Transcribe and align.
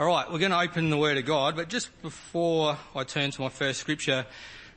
All 0.00 0.06
right, 0.06 0.32
we're 0.32 0.38
going 0.38 0.50
to 0.50 0.58
open 0.58 0.88
the 0.88 0.96
Word 0.96 1.18
of 1.18 1.26
God, 1.26 1.56
but 1.56 1.68
just 1.68 1.90
before 2.00 2.78
I 2.96 3.04
turn 3.04 3.32
to 3.32 3.42
my 3.42 3.50
first 3.50 3.80
scripture, 3.80 4.24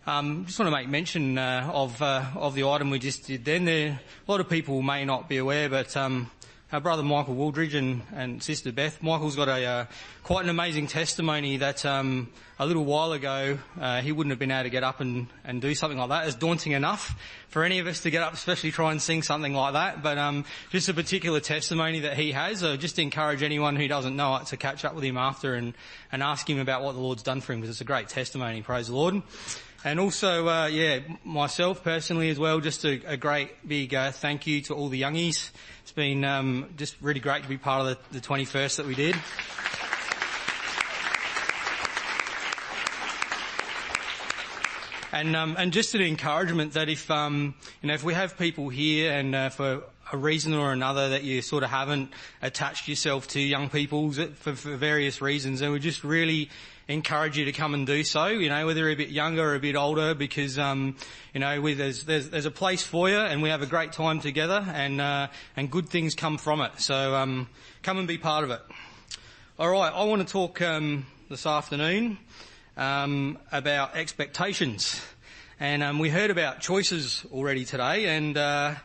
um, 0.05 0.43
just 0.45 0.59
want 0.59 0.67
to 0.67 0.77
make 0.77 0.89
mention 0.89 1.37
uh, 1.37 1.71
of 1.73 2.01
uh, 2.01 2.25
of 2.35 2.55
the 2.55 2.65
item 2.65 2.89
we 2.89 2.99
just 2.99 3.25
did. 3.25 3.45
Then 3.45 3.63
there, 3.63 4.01
a 4.27 4.29
lot 4.29 4.41
of 4.41 4.49
people 4.49 4.81
may 4.81 5.05
not 5.05 5.29
be 5.29 5.37
aware, 5.37 5.69
but 5.69 5.95
um, 5.95 6.29
our 6.73 6.81
brother 6.81 7.03
Michael 7.03 7.35
Wooldridge 7.35 7.75
and, 7.75 8.01
and 8.15 8.41
sister 8.41 8.71
Beth. 8.71 9.03
Michael's 9.03 9.35
got 9.35 9.47
a 9.47 9.63
uh, 9.63 9.85
quite 10.23 10.43
an 10.43 10.49
amazing 10.49 10.87
testimony 10.87 11.57
that 11.57 11.85
um, 11.85 12.29
a 12.57 12.65
little 12.65 12.83
while 12.83 13.11
ago 13.11 13.59
uh, 13.79 14.01
he 14.01 14.11
wouldn't 14.11 14.31
have 14.31 14.39
been 14.39 14.49
able 14.49 14.63
to 14.63 14.71
get 14.71 14.83
up 14.83 14.99
and, 14.99 15.27
and 15.43 15.61
do 15.61 15.75
something 15.75 15.99
like 15.99 16.09
that. 16.09 16.25
It's 16.25 16.35
daunting 16.35 16.71
enough 16.71 17.15
for 17.49 17.63
any 17.63 17.77
of 17.77 17.85
us 17.85 17.99
to 17.99 18.09
get 18.09 18.23
up, 18.23 18.33
especially 18.33 18.71
try 18.71 18.91
and 18.91 18.99
sing 18.99 19.21
something 19.21 19.53
like 19.53 19.73
that. 19.73 20.01
But 20.01 20.17
um, 20.17 20.45
just 20.71 20.89
a 20.89 20.95
particular 20.95 21.39
testimony 21.39 21.99
that 21.99 22.17
he 22.17 22.31
has. 22.31 22.63
Uh, 22.63 22.75
just 22.75 22.97
encourage 22.97 23.43
anyone 23.43 23.75
who 23.75 23.87
doesn't 23.87 24.15
know 24.15 24.35
it 24.37 24.47
to 24.47 24.57
catch 24.57 24.83
up 24.83 24.95
with 24.95 25.03
him 25.03 25.15
after 25.15 25.53
and, 25.53 25.75
and 26.11 26.23
ask 26.23 26.49
him 26.49 26.57
about 26.57 26.81
what 26.81 26.93
the 26.93 27.01
Lord's 27.01 27.21
done 27.21 27.41
for 27.41 27.53
him 27.53 27.61
because 27.61 27.75
it's 27.75 27.81
a 27.81 27.85
great 27.85 28.09
testimony. 28.09 28.63
Praise 28.63 28.87
the 28.87 28.95
Lord. 28.95 29.21
And 29.85 29.99
also, 29.99 30.47
uh, 30.47 30.67
yeah, 30.67 31.01
myself 31.23 31.83
personally 31.83 32.29
as 32.29 32.39
well, 32.39 32.61
just 32.61 32.83
a, 32.83 33.01
a 33.05 33.17
great 33.17 33.67
big 33.67 33.93
uh, 33.93 34.11
thank 34.11 34.47
you 34.47 34.61
to 34.61 34.73
all 34.73 34.87
the 34.87 35.01
youngies. 35.01 35.51
Been 35.95 36.25
um, 36.25 36.73
just 36.75 36.95
really 37.01 37.19
great 37.19 37.43
to 37.43 37.49
be 37.49 37.57
part 37.57 37.81
of 37.81 37.97
the, 38.11 38.19
the 38.19 38.25
21st 38.25 38.77
that 38.77 38.87
we 38.87 38.95
did. 38.95 39.15
And 45.11 45.35
um, 45.35 45.55
and 45.59 45.71
just 45.71 45.93
an 45.93 46.01
encouragement 46.01 46.73
that 46.73 46.89
if 46.89 47.11
um, 47.11 47.53
you 47.83 47.89
know 47.89 47.93
if 47.93 48.03
we 48.03 48.15
have 48.15 48.39
people 48.39 48.69
here 48.69 49.11
and 49.11 49.35
uh, 49.35 49.49
for 49.49 49.83
a 50.11 50.17
reason 50.17 50.55
or 50.55 50.71
another 50.71 51.09
that 51.09 51.23
you 51.23 51.43
sort 51.43 51.61
of 51.61 51.69
haven't 51.69 52.11
attached 52.41 52.87
yourself 52.87 53.27
to 53.27 53.39
young 53.39 53.69
people 53.69 54.11
for, 54.11 54.55
for 54.55 54.75
various 54.75 55.21
reasons, 55.21 55.59
then 55.59 55.71
we 55.71 55.77
just 55.77 56.03
really 56.03 56.49
encourage 56.87 57.37
you 57.37 57.45
to 57.45 57.51
come 57.51 57.73
and 57.73 57.87
do 57.87 58.03
so. 58.03 58.27
You 58.27 58.49
know, 58.49 58.65
whether 58.65 58.81
you're 58.81 58.89
a 58.89 58.95
bit 58.95 59.09
younger 59.09 59.51
or 59.51 59.55
a 59.55 59.59
bit 59.59 59.75
older, 59.75 60.13
because 60.13 60.59
um, 60.59 60.95
you 61.33 61.39
know 61.39 61.61
we, 61.61 61.73
there's, 61.73 62.03
there's 62.05 62.29
there's 62.29 62.45
a 62.45 62.51
place 62.51 62.83
for 62.83 63.09
you, 63.09 63.17
and 63.17 63.41
we 63.41 63.49
have 63.49 63.61
a 63.61 63.67
great 63.67 63.91
time 63.91 64.19
together, 64.19 64.65
and 64.73 65.01
uh, 65.01 65.27
and 65.55 65.71
good 65.71 65.89
things 65.89 66.15
come 66.15 66.37
from 66.37 66.61
it. 66.61 66.79
So 66.79 67.15
um, 67.15 67.47
come 67.81 67.97
and 67.97 68.07
be 68.07 68.17
part 68.17 68.43
of 68.43 68.51
it. 68.51 68.61
All 69.59 69.69
right, 69.69 69.93
I 69.93 70.03
want 70.05 70.25
to 70.27 70.31
talk 70.31 70.61
um, 70.61 71.05
this 71.29 71.45
afternoon 71.45 72.17
um, 72.77 73.37
about 73.51 73.95
expectations. 73.95 75.01
And 75.59 75.83
um, 75.83 75.99
we 75.99 76.09
heard 76.09 76.31
about 76.31 76.59
choices 76.59 77.23
already 77.31 77.63
today, 77.63 78.07
and 78.07 78.35
uh, 78.35 78.75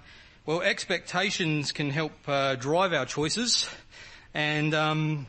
well, 0.46 0.60
expectations 0.60 1.72
can 1.72 1.90
help 1.90 2.12
uh, 2.28 2.55
drive 2.55 2.92
our 2.92 3.06
choices, 3.06 3.68
and 4.34 4.74
um, 4.74 5.27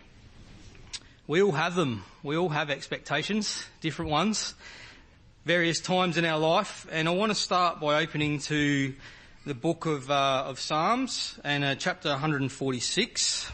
we 1.27 1.41
all 1.41 1.53
have 1.53 1.75
them. 1.75 2.03
We 2.21 2.35
all 2.35 2.49
have 2.49 2.69
expectations, 2.69 3.65
different 3.79 4.11
ones, 4.11 4.53
various 5.45 5.79
times 5.79 6.17
in 6.17 6.25
our 6.25 6.37
life. 6.37 6.85
And 6.91 7.07
I 7.07 7.11
want 7.11 7.31
to 7.31 7.35
start 7.35 7.79
by 7.79 8.03
opening 8.03 8.39
to 8.39 8.93
the 9.45 9.53
book 9.53 9.85
of 9.85 10.11
uh, 10.11 10.43
of 10.47 10.59
Psalms 10.59 11.39
and 11.45 11.63
uh, 11.63 11.75
chapter 11.75 12.09
146. 12.09 13.51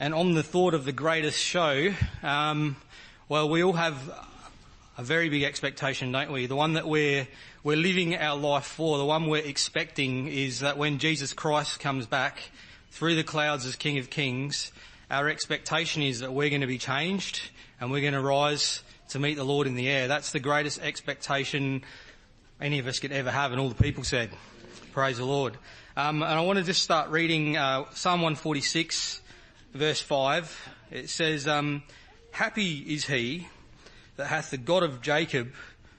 And 0.00 0.12
on 0.12 0.34
the 0.34 0.42
thought 0.42 0.74
of 0.74 0.84
the 0.84 0.90
greatest 0.90 1.38
show, 1.38 1.94
um, 2.24 2.74
well, 3.28 3.48
we 3.48 3.62
all 3.62 3.74
have 3.74 3.96
a 4.98 5.04
very 5.04 5.28
big 5.28 5.44
expectation, 5.44 6.10
don't 6.10 6.32
we? 6.32 6.46
The 6.46 6.56
one 6.56 6.72
that 6.72 6.88
we're 6.88 7.28
we're 7.62 7.76
living 7.76 8.16
our 8.16 8.36
life 8.36 8.66
for, 8.66 8.98
the 8.98 9.06
one 9.06 9.28
we're 9.28 9.44
expecting, 9.44 10.26
is 10.26 10.58
that 10.58 10.76
when 10.76 10.98
Jesus 10.98 11.32
Christ 11.32 11.78
comes 11.78 12.06
back 12.06 12.50
through 12.96 13.14
the 13.14 13.22
clouds 13.24 13.66
as 13.66 13.76
King 13.76 13.98
of 13.98 14.10
Kings, 14.10 14.72
our 15.10 15.28
expectation 15.28 16.02
is 16.02 16.20
that 16.20 16.32
we're 16.32 16.48
going 16.48 16.62
to 16.62 16.66
be 16.66 16.78
changed 16.78 17.50
and 17.80 17.90
we're 17.90 18.00
going 18.00 18.14
to 18.14 18.20
rise 18.20 18.82
to 19.10 19.18
meet 19.18 19.36
the 19.36 19.44
Lord 19.44 19.66
in 19.66 19.74
the 19.74 19.88
air. 19.88 20.08
That's 20.08 20.32
the 20.32 20.40
greatest 20.40 20.80
expectation 20.80 21.82
any 22.60 22.78
of 22.78 22.86
us 22.86 22.98
could 22.98 23.12
ever 23.12 23.30
have, 23.30 23.52
and 23.52 23.60
all 23.60 23.68
the 23.68 23.74
people 23.74 24.02
said, 24.02 24.30
"Praise 24.92 25.18
the 25.18 25.26
Lord." 25.26 25.58
Um, 25.94 26.22
and 26.22 26.32
I 26.32 26.40
want 26.40 26.58
to 26.58 26.64
just 26.64 26.82
start 26.82 27.10
reading 27.10 27.58
uh, 27.58 27.84
Psalm 27.92 28.22
146 28.22 29.20
verse 29.76 30.00
5, 30.00 30.68
it 30.90 31.10
says, 31.10 31.46
um, 31.46 31.82
Happy 32.30 32.78
is 32.78 33.06
he 33.06 33.46
that 34.16 34.26
hath 34.26 34.50
the 34.50 34.56
God 34.56 34.82
of 34.82 35.02
Jacob 35.02 35.52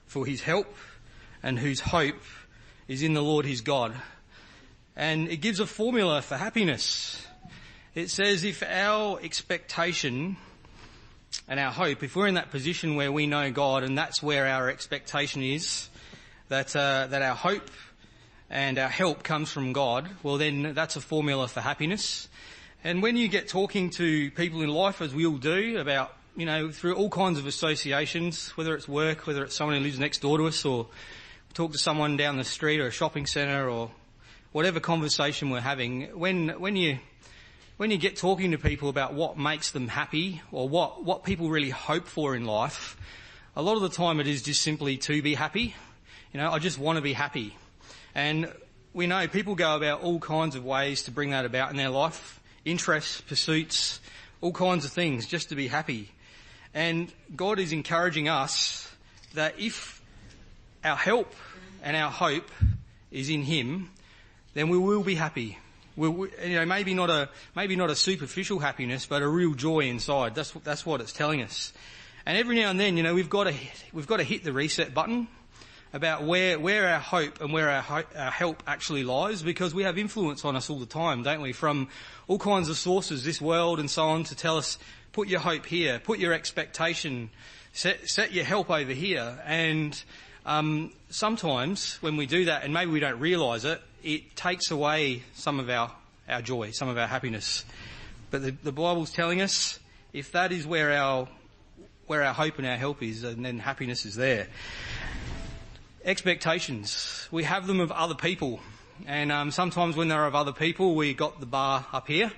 for 0.06 0.26
his 0.26 0.40
help 0.40 0.74
and 1.42 1.58
whose 1.58 1.80
hope 1.80 2.20
is 2.88 3.02
in 3.02 3.14
the 3.14 3.22
Lord 3.22 3.46
his 3.46 3.60
God. 3.60 3.94
And 4.98 5.28
it 5.28 5.36
gives 5.36 5.60
a 5.60 5.66
formula 5.66 6.20
for 6.22 6.36
happiness. 6.36 7.24
It 7.94 8.10
says 8.10 8.42
if 8.42 8.64
our 8.64 9.20
expectation 9.22 10.36
and 11.46 11.60
our 11.60 11.70
hope, 11.70 12.02
if 12.02 12.16
we're 12.16 12.26
in 12.26 12.34
that 12.34 12.50
position 12.50 12.96
where 12.96 13.12
we 13.12 13.28
know 13.28 13.52
God 13.52 13.84
and 13.84 13.96
that's 13.96 14.20
where 14.24 14.48
our 14.48 14.68
expectation 14.68 15.40
is, 15.40 15.88
that, 16.48 16.74
uh, 16.74 17.06
that 17.10 17.22
our 17.22 17.36
hope 17.36 17.70
and 18.50 18.76
our 18.76 18.88
help 18.88 19.22
comes 19.22 19.52
from 19.52 19.72
God, 19.72 20.08
well 20.24 20.36
then 20.36 20.74
that's 20.74 20.96
a 20.96 21.00
formula 21.00 21.46
for 21.46 21.60
happiness. 21.60 22.28
And 22.82 23.00
when 23.00 23.16
you 23.16 23.28
get 23.28 23.46
talking 23.46 23.90
to 23.90 24.32
people 24.32 24.62
in 24.62 24.68
life, 24.68 25.00
as 25.00 25.14
we 25.14 25.26
all 25.26 25.38
do, 25.38 25.78
about, 25.78 26.12
you 26.36 26.44
know, 26.44 26.72
through 26.72 26.96
all 26.96 27.08
kinds 27.08 27.38
of 27.38 27.46
associations, 27.46 28.48
whether 28.56 28.74
it's 28.74 28.88
work, 28.88 29.28
whether 29.28 29.44
it's 29.44 29.54
someone 29.54 29.76
who 29.76 29.84
lives 29.84 30.00
next 30.00 30.22
door 30.22 30.38
to 30.38 30.48
us, 30.48 30.64
or 30.64 30.88
talk 31.54 31.70
to 31.70 31.78
someone 31.78 32.16
down 32.16 32.36
the 32.36 32.42
street 32.42 32.80
or 32.80 32.88
a 32.88 32.90
shopping 32.90 33.26
centre, 33.26 33.70
or 33.70 33.92
whatever 34.52 34.80
conversation 34.80 35.50
we're 35.50 35.60
having, 35.60 36.18
when, 36.18 36.48
when 36.60 36.76
you, 36.76 36.98
when 37.76 37.90
you 37.90 37.98
get 37.98 38.16
talking 38.16 38.52
to 38.52 38.58
people 38.58 38.88
about 38.88 39.14
what 39.14 39.38
makes 39.38 39.70
them 39.70 39.88
happy, 39.88 40.40
or 40.52 40.68
what, 40.68 41.04
what 41.04 41.24
people 41.24 41.50
really 41.50 41.70
hope 41.70 42.06
for 42.06 42.34
in 42.34 42.44
life, 42.44 42.96
a 43.56 43.62
lot 43.62 43.76
of 43.76 43.82
the 43.82 43.88
time 43.88 44.20
it 44.20 44.26
is 44.26 44.42
just 44.42 44.62
simply 44.62 44.96
to 44.96 45.20
be 45.22 45.34
happy. 45.34 45.74
You 46.32 46.40
know, 46.40 46.50
I 46.50 46.58
just 46.58 46.78
want 46.78 46.96
to 46.96 47.02
be 47.02 47.12
happy. 47.12 47.56
And 48.14 48.52
we 48.92 49.06
know 49.06 49.28
people 49.28 49.54
go 49.54 49.76
about 49.76 50.02
all 50.02 50.18
kinds 50.18 50.56
of 50.56 50.64
ways 50.64 51.04
to 51.04 51.10
bring 51.10 51.30
that 51.30 51.44
about 51.44 51.70
in 51.70 51.76
their 51.76 51.90
life 51.90 52.40
interests, 52.64 53.20
pursuits, 53.22 54.00
all 54.40 54.52
kinds 54.52 54.84
of 54.84 54.92
things 54.92 55.26
just 55.26 55.48
to 55.48 55.54
be 55.54 55.68
happy. 55.68 56.10
And 56.74 57.12
God 57.34 57.58
is 57.58 57.72
encouraging 57.72 58.28
us 58.28 58.90
that 59.34 59.58
if 59.58 60.02
our 60.84 60.96
help 60.96 61.34
and 61.82 61.96
our 61.96 62.10
hope 62.10 62.50
is 63.10 63.30
in 63.30 63.42
Him, 63.42 63.90
then 64.54 64.68
we 64.68 64.78
will 64.78 65.02
be 65.02 65.14
happy. 65.14 65.58
We'll, 65.96 66.28
you 66.44 66.54
know, 66.54 66.66
maybe 66.66 66.94
not 66.94 67.10
a 67.10 67.28
maybe 67.56 67.76
not 67.76 67.90
a 67.90 67.96
superficial 67.96 68.58
happiness, 68.60 69.06
but 69.06 69.22
a 69.22 69.28
real 69.28 69.54
joy 69.54 69.80
inside. 69.80 70.34
That's 70.34 70.52
that's 70.64 70.86
what 70.86 71.00
it's 71.00 71.12
telling 71.12 71.42
us. 71.42 71.72
And 72.24 72.36
every 72.36 72.56
now 72.56 72.70
and 72.70 72.78
then, 72.78 72.96
you 72.96 73.02
know, 73.02 73.14
we've 73.14 73.30
got 73.30 73.44
to 73.44 73.54
we've 73.92 74.06
got 74.06 74.18
to 74.18 74.24
hit 74.24 74.44
the 74.44 74.52
reset 74.52 74.94
button 74.94 75.28
about 75.92 76.22
where, 76.22 76.58
where 76.58 76.88
our 76.88 77.00
hope 77.00 77.40
and 77.40 77.52
where 77.52 77.70
our, 77.70 77.82
ho- 77.82 78.04
our 78.16 78.30
help 78.30 78.62
actually 78.66 79.04
lies 79.04 79.42
because 79.42 79.74
we 79.74 79.82
have 79.84 79.98
influence 79.98 80.44
on 80.44 80.56
us 80.56 80.68
all 80.68 80.78
the 80.78 80.86
time, 80.86 81.22
don't 81.22 81.40
we? 81.40 81.52
From 81.52 81.88
all 82.26 82.38
kinds 82.38 82.68
of 82.68 82.76
sources, 82.76 83.24
this 83.24 83.40
world 83.40 83.80
and 83.80 83.90
so 83.90 84.04
on, 84.08 84.24
to 84.24 84.34
tell 84.34 84.58
us, 84.58 84.78
put 85.12 85.28
your 85.28 85.40
hope 85.40 85.64
here, 85.64 85.98
put 85.98 86.18
your 86.18 86.32
expectation, 86.32 87.30
set, 87.72 88.08
set 88.08 88.32
your 88.32 88.44
help 88.44 88.70
over 88.70 88.92
here. 88.92 89.40
And 89.46 90.00
um, 90.48 90.92
sometimes 91.10 91.98
when 92.00 92.16
we 92.16 92.26
do 92.26 92.46
that, 92.46 92.64
and 92.64 92.74
maybe 92.74 92.90
we 92.90 93.00
don't 93.00 93.20
realise 93.20 93.64
it, 93.64 93.80
it 94.02 94.34
takes 94.34 94.70
away 94.70 95.22
some 95.34 95.60
of 95.60 95.70
our, 95.70 95.92
our 96.28 96.42
joy, 96.42 96.70
some 96.70 96.88
of 96.88 96.98
our 96.98 97.06
happiness. 97.06 97.64
But 98.30 98.42
the, 98.42 98.50
the 98.50 98.72
Bible's 98.72 99.12
telling 99.12 99.40
us 99.40 99.78
if 100.12 100.32
that 100.32 100.50
is 100.50 100.66
where 100.66 100.92
our 100.92 101.28
where 102.06 102.24
our 102.24 102.32
hope 102.32 102.56
and 102.56 102.66
our 102.66 102.76
help 102.76 103.02
is, 103.02 103.22
and 103.22 103.44
then 103.44 103.58
happiness 103.58 104.06
is 104.06 104.14
there 104.14 104.48
expectations. 106.04 107.28
We 107.30 107.44
have 107.44 107.66
them 107.66 107.80
of 107.80 107.92
other 107.92 108.14
people. 108.14 108.60
And 109.06 109.30
um, 109.30 109.50
sometimes 109.50 109.94
when 109.94 110.08
they're 110.08 110.24
of 110.24 110.34
other 110.34 110.52
people, 110.52 110.94
we 110.94 111.12
got 111.12 111.38
the 111.38 111.46
bar 111.46 111.84
up 111.92 112.08
here. 112.08 112.32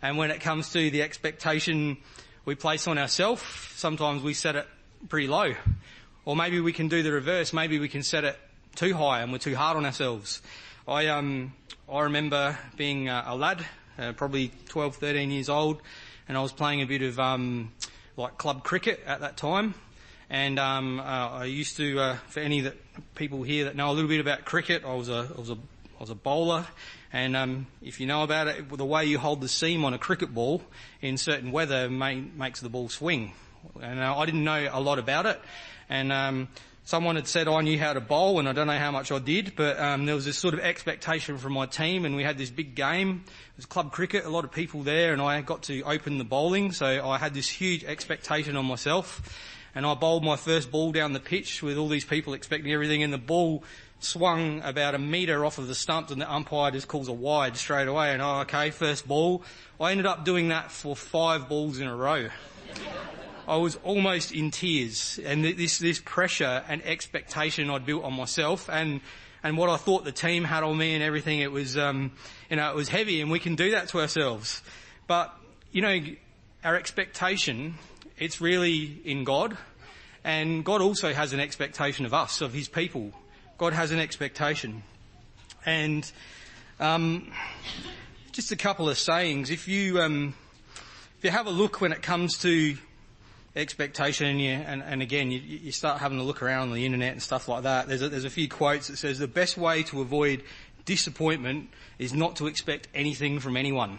And 0.00 0.16
when 0.18 0.30
it 0.30 0.40
comes 0.40 0.72
to 0.72 0.90
the 0.90 1.02
expectation 1.02 1.96
we 2.44 2.54
place 2.54 2.86
on 2.86 2.98
ourselves, 2.98 3.42
sometimes 3.74 4.22
we 4.22 4.34
set 4.34 4.54
it 4.54 4.68
pretty 5.08 5.26
low. 5.26 5.54
Or 6.24 6.36
maybe 6.36 6.60
we 6.60 6.72
can 6.72 6.88
do 6.88 7.02
the 7.02 7.10
reverse. 7.10 7.52
Maybe 7.52 7.78
we 7.78 7.88
can 7.88 8.02
set 8.02 8.24
it 8.24 8.38
too 8.76 8.94
high 8.94 9.22
and 9.22 9.32
we're 9.32 9.38
too 9.38 9.56
hard 9.56 9.76
on 9.76 9.84
ourselves. 9.84 10.40
I, 10.86 11.08
um, 11.08 11.52
I 11.90 12.02
remember 12.02 12.56
being 12.76 13.08
uh, 13.08 13.24
a 13.26 13.36
lad, 13.36 13.64
uh, 13.98 14.12
probably 14.12 14.52
12, 14.68 14.96
13 14.96 15.30
years 15.30 15.48
old, 15.48 15.82
and 16.28 16.36
I 16.38 16.42
was 16.42 16.52
playing 16.52 16.80
a 16.80 16.86
bit 16.86 17.02
of, 17.02 17.18
um, 17.18 17.72
like 18.16 18.38
club 18.38 18.62
cricket 18.62 19.00
at 19.06 19.20
that 19.20 19.36
time. 19.36 19.74
And 20.30 20.58
um, 20.58 21.00
uh, 21.00 21.02
I 21.02 21.44
used 21.44 21.76
to, 21.76 21.98
uh, 21.98 22.16
for 22.28 22.40
any 22.40 22.60
that 22.62 22.76
people 23.14 23.42
here 23.42 23.64
that 23.64 23.76
know 23.76 23.90
a 23.90 23.92
little 23.92 24.08
bit 24.08 24.20
about 24.20 24.44
cricket, 24.44 24.84
I 24.84 24.94
was 24.94 25.08
a, 25.08 25.28
I 25.36 25.40
was 25.40 25.50
a, 25.50 25.54
I 25.54 26.00
was 26.00 26.10
a 26.10 26.14
bowler. 26.14 26.66
And 27.12 27.36
um, 27.36 27.66
if 27.82 28.00
you 28.00 28.06
know 28.06 28.22
about 28.22 28.46
it, 28.46 28.68
the 28.70 28.84
way 28.84 29.04
you 29.04 29.18
hold 29.18 29.40
the 29.40 29.48
seam 29.48 29.84
on 29.84 29.92
a 29.92 29.98
cricket 29.98 30.32
ball 30.32 30.62
in 31.00 31.18
certain 31.18 31.52
weather 31.52 31.90
may, 31.90 32.20
makes 32.20 32.60
the 32.60 32.70
ball 32.70 32.88
swing. 32.88 33.32
And 33.80 34.00
uh, 34.00 34.16
I 34.16 34.26
didn't 34.26 34.44
know 34.44 34.68
a 34.70 34.80
lot 34.80 34.98
about 34.98 35.26
it. 35.26 35.40
And 35.88 36.12
um, 36.12 36.48
someone 36.84 37.16
had 37.16 37.26
said 37.26 37.48
I 37.48 37.60
knew 37.60 37.78
how 37.78 37.92
to 37.92 38.00
bowl, 38.00 38.38
and 38.38 38.48
I 38.48 38.52
don't 38.52 38.66
know 38.66 38.78
how 38.78 38.90
much 38.90 39.12
I 39.12 39.18
did, 39.18 39.54
but 39.56 39.78
um, 39.78 40.06
there 40.06 40.14
was 40.14 40.24
this 40.24 40.38
sort 40.38 40.54
of 40.54 40.60
expectation 40.60 41.38
from 41.38 41.52
my 41.52 41.66
team, 41.66 42.04
and 42.04 42.16
we 42.16 42.22
had 42.22 42.38
this 42.38 42.50
big 42.50 42.74
game. 42.74 43.24
It 43.26 43.56
was 43.56 43.66
club 43.66 43.92
cricket, 43.92 44.24
a 44.24 44.30
lot 44.30 44.44
of 44.44 44.52
people 44.52 44.82
there, 44.82 45.12
and 45.12 45.22
I 45.22 45.40
got 45.42 45.62
to 45.64 45.82
open 45.82 46.18
the 46.18 46.24
bowling, 46.24 46.72
so 46.72 46.86
I 46.86 47.18
had 47.18 47.34
this 47.34 47.48
huge 47.48 47.84
expectation 47.84 48.56
on 48.56 48.64
myself. 48.64 49.38
And 49.74 49.86
I 49.86 49.94
bowled 49.94 50.22
my 50.22 50.36
first 50.36 50.70
ball 50.70 50.92
down 50.92 51.14
the 51.14 51.20
pitch 51.20 51.62
with 51.62 51.78
all 51.78 51.88
these 51.88 52.04
people 52.04 52.34
expecting 52.34 52.72
everything, 52.72 53.02
and 53.02 53.12
the 53.12 53.18
ball 53.18 53.64
swung 54.00 54.60
about 54.62 54.94
a 54.94 54.98
metre 54.98 55.44
off 55.44 55.58
of 55.58 55.66
the 55.66 55.74
stump, 55.74 56.10
and 56.10 56.20
the 56.20 56.30
umpire 56.30 56.70
just 56.70 56.88
calls 56.88 57.08
a 57.08 57.12
wide 57.12 57.56
straight 57.56 57.88
away. 57.88 58.12
And 58.12 58.20
oh, 58.20 58.40
okay, 58.40 58.70
first 58.70 59.08
ball. 59.08 59.42
I 59.80 59.92
ended 59.92 60.06
up 60.06 60.24
doing 60.24 60.48
that 60.48 60.70
for 60.70 60.94
five 60.94 61.48
balls 61.48 61.78
in 61.78 61.86
a 61.86 61.96
row. 61.96 62.28
I 63.46 63.56
was 63.56 63.76
almost 63.82 64.32
in 64.32 64.50
tears, 64.50 65.18
and 65.24 65.44
this 65.44 65.78
this 65.78 66.00
pressure 66.00 66.62
and 66.68 66.80
expectation 66.84 67.70
I'd 67.70 67.84
built 67.84 68.04
on 68.04 68.14
myself, 68.14 68.70
and 68.70 69.00
and 69.42 69.58
what 69.58 69.68
I 69.68 69.76
thought 69.76 70.04
the 70.04 70.12
team 70.12 70.44
had 70.44 70.62
on 70.62 70.76
me 70.78 70.94
and 70.94 71.02
everything. 71.02 71.40
It 71.40 71.50
was 71.50 71.76
um, 71.76 72.12
you 72.48 72.56
know 72.56 72.70
it 72.70 72.76
was 72.76 72.88
heavy, 72.88 73.20
and 73.20 73.30
we 73.30 73.40
can 73.40 73.56
do 73.56 73.72
that 73.72 73.88
to 73.88 74.00
ourselves. 74.00 74.62
But 75.08 75.34
you 75.72 75.82
know 75.82 76.00
our 76.62 76.76
expectation, 76.76 77.74
it's 78.16 78.40
really 78.40 79.00
in 79.04 79.24
God, 79.24 79.56
and 80.22 80.64
God 80.64 80.80
also 80.80 81.12
has 81.12 81.32
an 81.32 81.40
expectation 81.40 82.06
of 82.06 82.14
us, 82.14 82.42
of 82.42 82.52
His 82.52 82.68
people. 82.68 83.12
God 83.58 83.72
has 83.72 83.90
an 83.90 83.98
expectation, 83.98 84.84
and 85.66 86.10
um, 86.78 87.32
just 88.30 88.52
a 88.52 88.56
couple 88.56 88.88
of 88.88 88.98
sayings. 88.98 89.50
If 89.50 89.66
you 89.66 90.00
um, 90.00 90.34
if 91.18 91.24
you 91.24 91.30
have 91.30 91.48
a 91.48 91.50
look 91.50 91.80
when 91.80 91.90
it 91.90 92.02
comes 92.02 92.38
to 92.38 92.76
expectation 93.54 94.26
and, 94.26 94.40
you, 94.40 94.50
and, 94.50 94.82
and 94.82 95.02
again 95.02 95.30
you, 95.30 95.38
you, 95.38 95.72
start 95.72 96.00
having 96.00 96.18
a 96.18 96.22
look 96.22 96.42
around 96.42 96.70
on 96.70 96.74
the 96.74 96.86
internet 96.86 97.12
and 97.12 97.22
stuff 97.22 97.48
like 97.48 97.64
that. 97.64 97.86
There's 97.86 98.02
a, 98.02 98.08
there's 98.08 98.24
a 98.24 98.30
few 98.30 98.48
quotes 98.48 98.88
that 98.88 98.96
says 98.96 99.18
the 99.18 99.28
best 99.28 99.58
way 99.58 99.82
to 99.84 100.00
avoid 100.00 100.42
disappointment 100.84 101.68
is 101.98 102.14
not 102.14 102.36
to 102.36 102.46
expect 102.46 102.88
anything 102.94 103.40
from 103.40 103.56
anyone. 103.56 103.98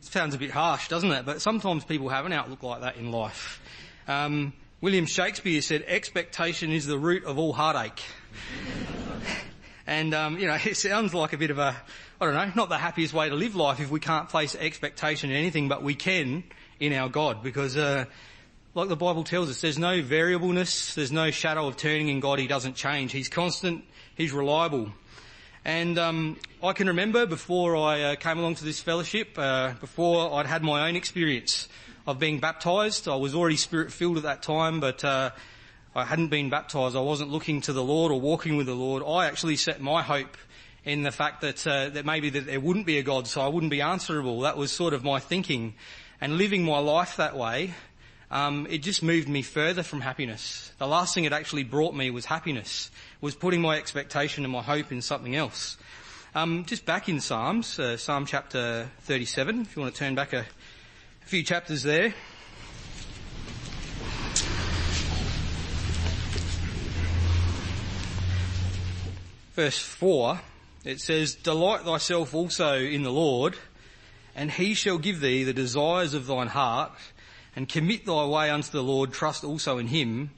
It 0.00 0.04
sounds 0.04 0.34
a 0.34 0.38
bit 0.38 0.50
harsh 0.50 0.88
doesn't 0.88 1.10
it? 1.10 1.24
But 1.24 1.40
sometimes 1.40 1.84
people 1.84 2.10
have 2.10 2.26
an 2.26 2.32
outlook 2.32 2.62
like 2.62 2.82
that 2.82 2.96
in 2.96 3.10
life. 3.10 3.60
Um, 4.06 4.52
william 4.80 5.06
shakespeare 5.06 5.62
said 5.62 5.84
expectation 5.86 6.70
is 6.70 6.86
the 6.86 6.98
root 6.98 7.24
of 7.24 7.38
all 7.38 7.52
heartache. 7.52 8.02
And 9.88 10.12
um, 10.12 10.38
you 10.38 10.46
know 10.46 10.58
it 10.64 10.76
sounds 10.76 11.14
like 11.14 11.32
a 11.32 11.38
bit 11.38 11.50
of 11.50 11.58
a 11.58 11.74
i 12.20 12.24
don't 12.24 12.34
know 12.34 12.52
not 12.54 12.68
the 12.68 12.76
happiest 12.76 13.14
way 13.14 13.30
to 13.30 13.34
live 13.34 13.56
life 13.56 13.80
if 13.80 13.90
we 13.90 14.00
can't 14.00 14.28
place 14.28 14.54
expectation 14.54 15.30
in 15.30 15.36
anything 15.36 15.68
but 15.68 15.82
we 15.82 15.94
can 15.94 16.44
in 16.78 16.92
our 16.92 17.08
god 17.08 17.42
because 17.42 17.76
uh, 17.76 18.04
like 18.74 18.88
the 18.88 18.96
Bible 18.96 19.24
tells 19.24 19.50
us, 19.50 19.60
there's 19.60 19.78
no 19.78 20.02
variableness, 20.02 20.94
there's 20.94 21.12
no 21.12 21.30
shadow 21.30 21.66
of 21.66 21.76
turning 21.76 22.08
in 22.08 22.20
God. 22.20 22.38
He 22.38 22.46
doesn't 22.46 22.76
change. 22.76 23.12
He's 23.12 23.28
constant, 23.28 23.84
He's 24.14 24.32
reliable. 24.32 24.92
And 25.64 25.98
um, 25.98 26.36
I 26.62 26.72
can 26.72 26.86
remember 26.88 27.26
before 27.26 27.76
I 27.76 28.02
uh, 28.02 28.16
came 28.16 28.38
along 28.38 28.56
to 28.56 28.64
this 28.64 28.80
fellowship, 28.80 29.36
uh, 29.36 29.72
before 29.80 30.34
I'd 30.34 30.46
had 30.46 30.62
my 30.62 30.88
own 30.88 30.96
experience 30.96 31.68
of 32.06 32.18
being 32.18 32.40
baptised. 32.40 33.08
I 33.08 33.16
was 33.16 33.34
already 33.34 33.56
spirit 33.56 33.92
filled 33.92 34.16
at 34.16 34.22
that 34.22 34.42
time, 34.42 34.80
but 34.80 35.04
uh, 35.04 35.30
I 35.94 36.04
hadn't 36.04 36.28
been 36.28 36.48
baptised. 36.48 36.96
I 36.96 37.00
wasn't 37.00 37.30
looking 37.30 37.60
to 37.62 37.72
the 37.72 37.82
Lord 37.82 38.12
or 38.12 38.20
walking 38.20 38.56
with 38.56 38.66
the 38.66 38.74
Lord. 38.74 39.02
I 39.06 39.26
actually 39.26 39.56
set 39.56 39.80
my 39.80 40.02
hope 40.02 40.36
in 40.84 41.02
the 41.02 41.10
fact 41.10 41.40
that 41.40 41.66
uh, 41.66 41.88
that 41.90 42.06
maybe 42.06 42.30
that 42.30 42.46
there 42.46 42.60
wouldn't 42.60 42.86
be 42.86 42.98
a 42.98 43.02
God, 43.02 43.26
so 43.26 43.40
I 43.40 43.48
wouldn't 43.48 43.70
be 43.70 43.80
answerable. 43.80 44.40
That 44.42 44.56
was 44.56 44.72
sort 44.72 44.94
of 44.94 45.04
my 45.04 45.18
thinking, 45.18 45.74
and 46.20 46.38
living 46.38 46.64
my 46.64 46.78
life 46.78 47.16
that 47.16 47.36
way 47.36 47.74
um, 48.30 48.66
it 48.68 48.78
just 48.78 49.02
moved 49.02 49.28
me 49.28 49.42
further 49.42 49.82
from 49.82 50.02
happiness. 50.02 50.70
The 50.78 50.86
last 50.86 51.14
thing 51.14 51.24
it 51.24 51.32
actually 51.32 51.64
brought 51.64 51.94
me 51.94 52.10
was 52.10 52.26
happiness, 52.26 52.90
was 53.20 53.34
putting 53.34 53.62
my 53.62 53.78
expectation 53.78 54.44
and 54.44 54.52
my 54.52 54.62
hope 54.62 54.92
in 54.92 55.00
something 55.00 55.34
else. 55.34 55.78
Um, 56.34 56.66
just 56.66 56.84
back 56.84 57.08
in 57.08 57.20
Psalms, 57.20 57.78
uh, 57.78 57.96
Psalm 57.96 58.26
chapter 58.26 58.90
37, 59.00 59.62
if 59.62 59.74
you 59.74 59.82
want 59.82 59.94
to 59.94 59.98
turn 59.98 60.14
back 60.14 60.34
a, 60.34 60.40
a 60.40 61.26
few 61.26 61.42
chapters 61.42 61.82
there. 61.82 62.12
Verse 69.54 69.78
4, 69.78 70.40
it 70.84 71.00
says, 71.00 71.34
Delight 71.34 71.80
thyself 71.80 72.34
also 72.34 72.76
in 72.76 73.02
the 73.02 73.10
Lord, 73.10 73.56
and 74.36 74.50
he 74.50 74.74
shall 74.74 74.98
give 74.98 75.20
thee 75.20 75.44
the 75.44 75.54
desires 75.54 76.12
of 76.12 76.26
thine 76.26 76.48
heart 76.48 76.92
and 77.58 77.68
commit 77.68 78.06
thy 78.06 78.24
way 78.24 78.50
unto 78.50 78.70
the 78.70 78.84
Lord, 78.84 79.12
trust 79.12 79.42
also 79.42 79.78
in 79.78 79.88
him, 79.88 80.30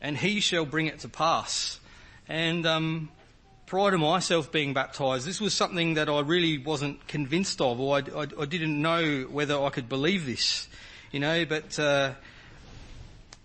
and 0.00 0.16
he 0.16 0.40
shall 0.40 0.64
bring 0.64 0.86
it 0.86 1.00
to 1.00 1.06
pass. 1.06 1.78
And 2.26 2.64
um, 2.64 3.10
prior 3.66 3.90
to 3.90 3.98
myself 3.98 4.50
being 4.50 4.72
baptised, 4.72 5.26
this 5.26 5.38
was 5.38 5.52
something 5.52 5.92
that 5.94 6.08
I 6.08 6.20
really 6.20 6.56
wasn't 6.56 7.06
convinced 7.06 7.60
of, 7.60 7.78
or 7.78 7.96
I, 7.98 8.22
I, 8.22 8.26
I 8.40 8.46
didn't 8.46 8.80
know 8.80 9.26
whether 9.30 9.62
I 9.62 9.68
could 9.68 9.90
believe 9.90 10.24
this, 10.24 10.66
you 11.10 11.20
know, 11.20 11.44
but 11.44 11.78
uh, 11.78 12.14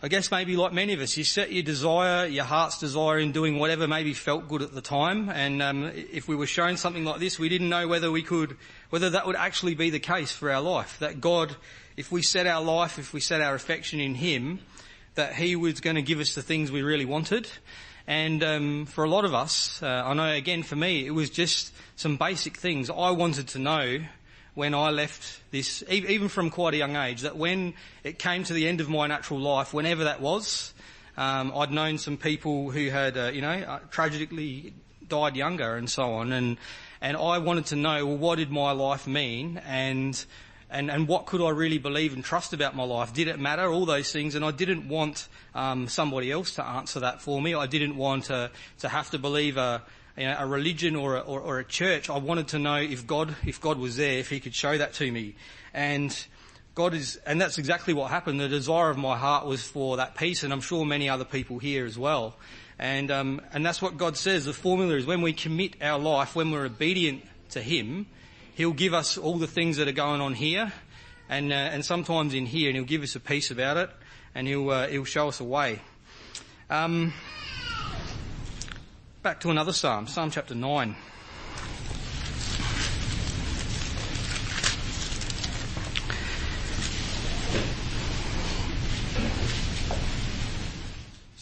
I 0.01 0.07
guess 0.07 0.31
maybe 0.31 0.55
like 0.55 0.71
many 0.71 0.93
of 0.93 1.01
us, 1.01 1.17
you 1.17 1.25
set 1.25 1.51
your 1.51 1.63
desire, 1.63 2.27
your 2.27 2.45
heart's 2.45 2.79
desire 2.79 3.19
in 3.19 3.33
doing 3.33 3.59
whatever 3.59 3.89
maybe 3.89 4.13
felt 4.13 4.47
good 4.47 4.61
at 4.61 4.73
the 4.73 4.79
time. 4.79 5.27
And 5.27 5.61
um, 5.61 5.91
if 5.93 6.29
we 6.29 6.37
were 6.37 6.47
shown 6.47 6.77
something 6.77 7.03
like 7.03 7.19
this, 7.19 7.37
we 7.37 7.49
didn't 7.49 7.67
know 7.67 7.89
whether 7.89 8.09
we 8.09 8.23
could, 8.23 8.55
whether 8.89 9.09
that 9.11 9.27
would 9.27 9.35
actually 9.35 9.75
be 9.75 9.89
the 9.89 9.99
case 9.99 10.31
for 10.31 10.51
our 10.51 10.61
life. 10.61 10.99
That 10.99 11.21
God, 11.21 11.55
if 11.95 12.11
we 12.11 12.21
set 12.21 12.47
our 12.47 12.63
life, 12.63 12.99
if 12.99 13.13
we 13.13 13.19
set 13.19 13.41
our 13.41 13.55
affection 13.55 13.99
in 13.99 14.15
Him, 14.15 14.59
that 15.15 15.35
He 15.35 15.55
was 15.55 15.81
going 15.81 15.95
to 15.95 16.01
give 16.01 16.19
us 16.19 16.35
the 16.35 16.41
things 16.41 16.71
we 16.71 16.81
really 16.81 17.05
wanted. 17.05 17.49
And 18.07 18.43
um, 18.43 18.85
for 18.85 19.03
a 19.03 19.09
lot 19.09 19.25
of 19.25 19.33
us, 19.33 19.83
uh, 19.83 20.03
I 20.05 20.13
know 20.13 20.31
again 20.31 20.63
for 20.63 20.77
me, 20.77 21.05
it 21.05 21.11
was 21.11 21.29
just 21.29 21.73
some 21.97 22.15
basic 22.15 22.57
things 22.57 22.89
I 22.89 23.11
wanted 23.11 23.49
to 23.49 23.59
know 23.59 23.99
when 24.53 24.73
I 24.73 24.89
left 24.89 25.41
this, 25.51 25.83
even 25.87 26.29
from 26.29 26.49
quite 26.49 26.73
a 26.73 26.77
young 26.77 26.95
age, 26.95 27.21
that 27.21 27.37
when 27.37 27.75
it 28.03 28.17
came 28.17 28.43
to 28.45 28.53
the 28.53 28.67
end 28.67 28.81
of 28.81 28.89
my 28.89 29.05
natural 29.05 29.39
life, 29.39 29.71
whenever 29.71 30.05
that 30.05 30.19
was, 30.19 30.73
um, 31.15 31.51
I'd 31.55 31.71
known 31.71 31.99
some 31.99 32.17
people 32.17 32.71
who 32.71 32.89
had, 32.89 33.17
uh, 33.17 33.29
you 33.31 33.41
know, 33.41 33.49
uh, 33.49 33.79
tragically 33.91 34.73
died 35.07 35.35
younger 35.35 35.75
and 35.75 35.87
so 35.87 36.13
on, 36.13 36.31
and 36.31 36.57
and 37.01 37.17
I 37.17 37.37
wanted 37.37 37.67
to 37.67 37.75
know, 37.75 38.05
well, 38.05 38.17
what 38.17 38.35
did 38.37 38.51
my 38.51 38.71
life 38.71 39.07
mean, 39.07 39.61
and 39.65 40.23
and 40.69 40.91
and 40.91 41.07
what 41.07 41.25
could 41.25 41.41
I 41.41 41.49
really 41.49 41.77
believe 41.77 42.13
and 42.13 42.23
trust 42.23 42.53
about 42.53 42.75
my 42.75 42.83
life? 42.83 43.13
Did 43.13 43.27
it 43.27 43.39
matter? 43.39 43.67
All 43.71 43.85
those 43.85 44.11
things, 44.11 44.35
and 44.35 44.43
I 44.43 44.51
didn't 44.51 44.89
want 44.89 45.27
um, 45.55 45.87
somebody 45.87 46.31
else 46.31 46.51
to 46.55 46.65
answer 46.65 46.99
that 47.01 47.21
for 47.21 47.41
me. 47.41 47.53
I 47.55 47.67
didn't 47.67 47.95
want 47.95 48.25
to 48.25 48.51
to 48.79 48.89
have 48.89 49.09
to 49.11 49.19
believe 49.19 49.57
a 49.57 49.83
you 50.17 50.25
know, 50.25 50.35
a 50.39 50.47
religion 50.47 50.95
or 50.95 51.17
a, 51.17 51.19
or, 51.19 51.39
or 51.39 51.59
a 51.59 51.63
church. 51.63 52.09
I 52.09 52.17
wanted 52.17 52.49
to 52.49 52.59
know 52.59 52.77
if 52.77 53.05
God, 53.05 53.35
if 53.45 53.61
God 53.61 53.77
was 53.77 53.97
there, 53.97 54.17
if 54.17 54.29
He 54.29 54.39
could 54.39 54.55
show 54.55 54.77
that 54.77 54.93
to 54.93 55.11
me. 55.11 55.35
And 55.73 56.17
God 56.73 56.93
is, 56.93 57.17
and 57.25 57.39
that's 57.39 57.57
exactly 57.57 57.93
what 57.93 58.09
happened. 58.09 58.39
The 58.39 58.49
desire 58.49 58.89
of 58.89 58.97
my 58.97 59.17
heart 59.17 59.45
was 59.45 59.63
for 59.63 59.97
that 59.97 60.15
peace, 60.15 60.43
and 60.43 60.51
I'm 60.51 60.61
sure 60.61 60.85
many 60.85 61.07
other 61.07 61.25
people 61.25 61.59
here 61.59 61.85
as 61.85 61.97
well. 61.97 62.35
And 62.79 63.09
um, 63.09 63.41
and 63.53 63.65
that's 63.65 63.81
what 63.81 63.97
God 63.97 64.17
says. 64.17 64.45
The 64.45 64.53
formula 64.53 64.95
is 64.95 65.05
when 65.05 65.21
we 65.21 65.33
commit 65.33 65.75
our 65.81 65.97
life, 65.97 66.35
when 66.35 66.51
we're 66.51 66.65
obedient 66.65 67.23
to 67.49 67.61
Him, 67.61 68.05
He'll 68.53 68.73
give 68.73 68.93
us 68.93 69.17
all 69.17 69.37
the 69.37 69.47
things 69.47 69.77
that 69.77 69.87
are 69.87 69.93
going 69.93 70.21
on 70.21 70.33
here, 70.33 70.71
and 71.27 71.51
uh, 71.51 71.55
and 71.55 71.83
sometimes 71.83 72.33
in 72.33 72.45
here, 72.45 72.69
and 72.69 72.75
He'll 72.75 72.85
give 72.85 73.01
us 73.01 73.15
a 73.15 73.19
peace 73.19 73.49
about 73.49 73.77
it, 73.77 73.89
and 74.35 74.47
He'll 74.47 74.69
uh, 74.69 74.87
He'll 74.87 75.05
show 75.05 75.27
us 75.27 75.39
a 75.39 75.43
way. 75.43 75.81
Um, 76.69 77.13
back 79.23 79.39
to 79.39 79.49
another 79.49 79.73
psalm, 79.73 80.05
Psalm 80.05 80.29
chapter 80.29 80.53
9. 80.53 80.95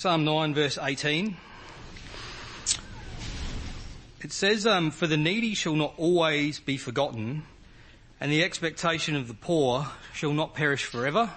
Psalm 0.05 0.23
9 0.23 0.53
verse 0.53 0.77
18. 0.79 1.35
It 4.21 4.31
says, 4.31 4.67
um, 4.67 4.91
For 4.91 5.07
the 5.07 5.17
needy 5.17 5.55
shall 5.55 5.75
not 5.75 5.95
always 5.97 6.59
be 6.59 6.77
forgotten, 6.77 7.41
and 8.21 8.31
the 8.31 8.43
expectation 8.43 9.15
of 9.15 9.27
the 9.27 9.33
poor 9.33 9.87
shall 10.13 10.31
not 10.31 10.53
perish 10.53 10.85
forever. 10.85 11.31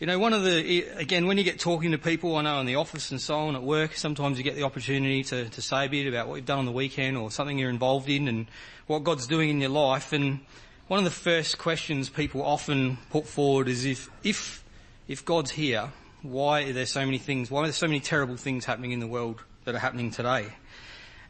You 0.00 0.08
know, 0.08 0.18
one 0.18 0.32
of 0.32 0.42
the, 0.42 0.88
again, 0.96 1.28
when 1.28 1.38
you 1.38 1.44
get 1.44 1.60
talking 1.60 1.92
to 1.92 1.98
people, 1.98 2.34
I 2.34 2.42
know 2.42 2.58
in 2.58 2.66
the 2.66 2.74
office 2.74 3.12
and 3.12 3.20
so 3.20 3.36
on 3.36 3.54
at 3.54 3.62
work, 3.62 3.94
sometimes 3.94 4.36
you 4.36 4.42
get 4.42 4.56
the 4.56 4.64
opportunity 4.64 5.22
to, 5.22 5.48
to 5.50 5.62
say 5.62 5.86
a 5.86 5.88
bit 5.88 6.08
about 6.08 6.26
what 6.26 6.34
you've 6.34 6.46
done 6.46 6.58
on 6.58 6.66
the 6.66 6.72
weekend 6.72 7.16
or 7.16 7.30
something 7.30 7.60
you're 7.60 7.70
involved 7.70 8.08
in 8.08 8.26
and 8.26 8.48
what 8.88 9.04
God's 9.04 9.28
doing 9.28 9.50
in 9.50 9.60
your 9.60 9.70
life. 9.70 10.12
And 10.12 10.40
one 10.88 10.98
of 10.98 11.04
the 11.04 11.12
first 11.12 11.58
questions 11.58 12.08
people 12.08 12.42
often 12.42 12.98
put 13.10 13.28
forward 13.28 13.68
is 13.68 13.84
if, 13.84 14.10
if, 14.24 14.64
if 15.06 15.24
God's 15.24 15.52
here, 15.52 15.92
why 16.22 16.64
are 16.64 16.72
there 16.72 16.86
so 16.86 17.04
many 17.04 17.18
things, 17.18 17.50
why 17.50 17.62
are 17.62 17.64
there 17.64 17.72
so 17.72 17.86
many 17.86 18.00
terrible 18.00 18.36
things 18.36 18.64
happening 18.64 18.92
in 18.92 19.00
the 19.00 19.06
world 19.06 19.42
that 19.64 19.74
are 19.74 19.78
happening 19.78 20.10
today? 20.10 20.46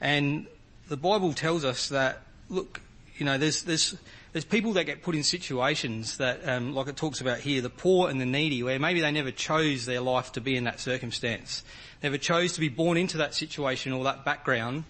And 0.01 0.47
the 0.89 0.97
Bible 0.97 1.33
tells 1.33 1.65
us 1.65 1.91
that, 1.91 2.23
look, 2.49 2.81
you 3.17 3.27
know, 3.27 3.39
there's, 3.39 3.63
there's, 3.63 3.97
there's 4.33 4.45
people 4.45 4.73
that 4.75 4.85
get 4.85 5.03
put 5.03 5.15
in 5.15 5.23
situations 5.23 6.17
that, 6.19 6.49
um, 6.49 6.75
like 6.75 6.89
it 6.89 6.97
talks 6.97 7.21
about 7.21 7.39
here, 7.39 7.61
the 7.61 7.71
poor 7.71 8.09
and 8.09 8.21
the 8.21 8.27
needy, 8.27 8.63
where 8.63 8.79
maybe 8.79 9.01
they 9.01 9.13
never 9.13 9.31
chose 9.31 9.87
their 9.87 10.01
life 10.01 10.33
to 10.33 10.41
be 10.41 10.57
in 10.57 10.65
that 10.65 10.81
circumstance. 10.81 11.63
Never 12.03 12.19
chose 12.19 12.55
to 12.55 12.61
be 12.61 12.69
born 12.69 12.97
into 12.97 13.19
that 13.19 13.35
situation 13.35 13.93
or 13.93 14.05
that 14.05 14.25
background. 14.25 14.85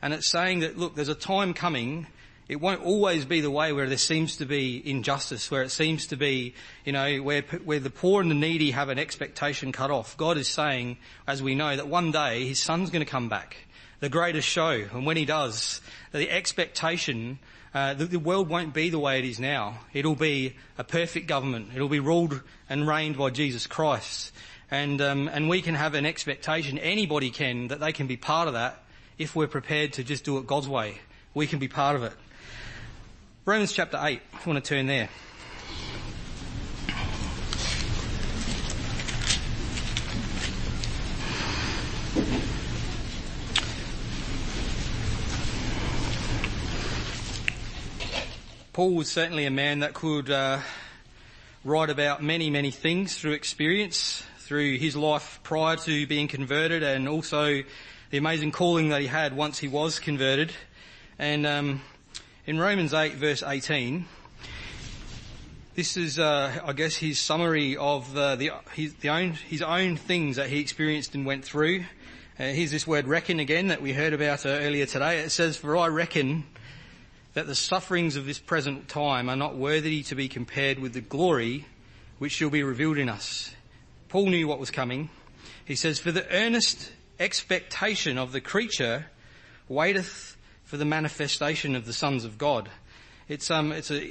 And 0.00 0.14
it's 0.14 0.28
saying 0.28 0.60
that, 0.60 0.78
look, 0.78 0.94
there's 0.94 1.08
a 1.08 1.14
time 1.14 1.54
coming 1.54 2.06
it 2.52 2.60
won't 2.60 2.84
always 2.84 3.24
be 3.24 3.40
the 3.40 3.50
way 3.50 3.72
where 3.72 3.88
there 3.88 3.96
seems 3.96 4.36
to 4.36 4.44
be 4.44 4.82
injustice, 4.84 5.50
where 5.50 5.62
it 5.62 5.70
seems 5.70 6.04
to 6.08 6.16
be, 6.16 6.54
you 6.84 6.92
know, 6.92 7.16
where, 7.22 7.40
where 7.64 7.80
the 7.80 7.88
poor 7.88 8.20
and 8.20 8.30
the 8.30 8.34
needy 8.34 8.72
have 8.72 8.90
an 8.90 8.98
expectation 8.98 9.72
cut 9.72 9.90
off. 9.90 10.18
God 10.18 10.36
is 10.36 10.48
saying, 10.48 10.98
as 11.26 11.42
we 11.42 11.54
know, 11.54 11.74
that 11.74 11.88
one 11.88 12.10
day 12.12 12.46
His 12.46 12.60
Son's 12.60 12.90
going 12.90 13.02
to 13.02 13.10
come 13.10 13.30
back. 13.30 13.56
The 14.00 14.10
greatest 14.10 14.46
show. 14.46 14.84
And 14.92 15.06
when 15.06 15.16
He 15.16 15.24
does, 15.24 15.80
the 16.12 16.30
expectation, 16.30 17.38
uh, 17.72 17.94
the, 17.94 18.04
the 18.04 18.18
world 18.18 18.50
won't 18.50 18.74
be 18.74 18.90
the 18.90 18.98
way 18.98 19.18
it 19.18 19.24
is 19.24 19.40
now. 19.40 19.78
It'll 19.94 20.14
be 20.14 20.54
a 20.76 20.84
perfect 20.84 21.26
government. 21.26 21.70
It'll 21.74 21.88
be 21.88 22.00
ruled 22.00 22.42
and 22.68 22.86
reigned 22.86 23.16
by 23.16 23.30
Jesus 23.30 23.66
Christ. 23.66 24.30
And, 24.70 25.00
um, 25.00 25.26
and 25.28 25.48
we 25.48 25.62
can 25.62 25.74
have 25.74 25.94
an 25.94 26.04
expectation, 26.04 26.78
anybody 26.78 27.30
can, 27.30 27.68
that 27.68 27.80
they 27.80 27.92
can 27.92 28.06
be 28.06 28.18
part 28.18 28.46
of 28.46 28.52
that 28.52 28.84
if 29.16 29.34
we're 29.34 29.46
prepared 29.46 29.94
to 29.94 30.04
just 30.04 30.24
do 30.24 30.36
it 30.36 30.46
God's 30.46 30.68
way. 30.68 30.98
We 31.32 31.46
can 31.46 31.58
be 31.58 31.68
part 31.68 31.96
of 31.96 32.02
it. 32.02 32.12
Romans 33.44 33.72
chapter 33.72 33.98
8, 34.00 34.20
if 34.32 34.46
you 34.46 34.52
want 34.52 34.64
to 34.64 34.68
turn 34.68 34.86
there. 34.86 35.08
Paul 48.72 48.94
was 48.94 49.10
certainly 49.10 49.44
a 49.44 49.50
man 49.50 49.80
that 49.80 49.92
could 49.92 50.30
uh, 50.30 50.60
write 51.62 51.90
about 51.90 52.22
many, 52.22 52.48
many 52.48 52.70
things 52.70 53.18
through 53.18 53.32
experience, 53.32 54.22
through 54.38 54.78
his 54.78 54.96
life 54.96 55.40
prior 55.42 55.76
to 55.76 56.06
being 56.06 56.26
converted, 56.26 56.82
and 56.82 57.06
also 57.06 57.62
the 58.10 58.18
amazing 58.18 58.50
calling 58.50 58.88
that 58.88 59.02
he 59.02 59.08
had 59.08 59.36
once 59.36 59.58
he 59.58 59.68
was 59.68 59.98
converted. 59.98 60.52
And 61.18 61.46
um, 61.46 61.82
in 62.44 62.58
Romans 62.58 62.92
8 62.92 63.14
verse 63.14 63.42
18, 63.42 64.04
this 65.74 65.96
is, 65.96 66.18
uh, 66.18 66.60
I 66.64 66.72
guess, 66.72 66.96
his 66.96 67.18
summary 67.20 67.76
of 67.76 68.12
the, 68.14 68.34
the, 68.36 68.50
his, 68.74 68.94
the 68.94 69.10
own, 69.10 69.32
his 69.32 69.62
own 69.62 69.96
things 69.96 70.36
that 70.36 70.48
he 70.50 70.58
experienced 70.58 71.14
and 71.14 71.24
went 71.24 71.44
through. 71.44 71.84
Uh, 72.38 72.44
here's 72.44 72.72
this 72.72 72.86
word 72.86 73.06
reckon 73.06 73.38
again 73.38 73.68
that 73.68 73.80
we 73.80 73.92
heard 73.92 74.12
about 74.12 74.44
uh, 74.44 74.48
earlier 74.48 74.86
today. 74.86 75.20
It 75.20 75.30
says, 75.30 75.56
for 75.56 75.76
I 75.76 75.86
reckon 75.86 76.44
that 77.34 77.46
the 77.46 77.54
sufferings 77.54 78.16
of 78.16 78.26
this 78.26 78.40
present 78.40 78.88
time 78.88 79.28
are 79.28 79.36
not 79.36 79.56
worthy 79.56 80.02
to 80.04 80.14
be 80.14 80.28
compared 80.28 80.78
with 80.78 80.94
the 80.94 81.00
glory 81.00 81.66
which 82.18 82.32
shall 82.32 82.50
be 82.50 82.64
revealed 82.64 82.98
in 82.98 83.08
us. 83.08 83.54
Paul 84.08 84.26
knew 84.26 84.48
what 84.48 84.58
was 84.58 84.70
coming. 84.70 85.10
He 85.64 85.76
says, 85.76 86.00
for 86.00 86.10
the 86.10 86.28
earnest 86.30 86.90
expectation 87.20 88.18
of 88.18 88.32
the 88.32 88.40
creature 88.40 89.06
waiteth 89.68 90.36
for 90.72 90.78
the 90.78 90.84
manifestation 90.86 91.76
of 91.76 91.84
the 91.84 91.92
sons 91.92 92.24
of 92.24 92.38
God. 92.38 92.66
It's 93.28 93.50
um, 93.50 93.72
it's 93.72 93.90
a, 93.90 94.10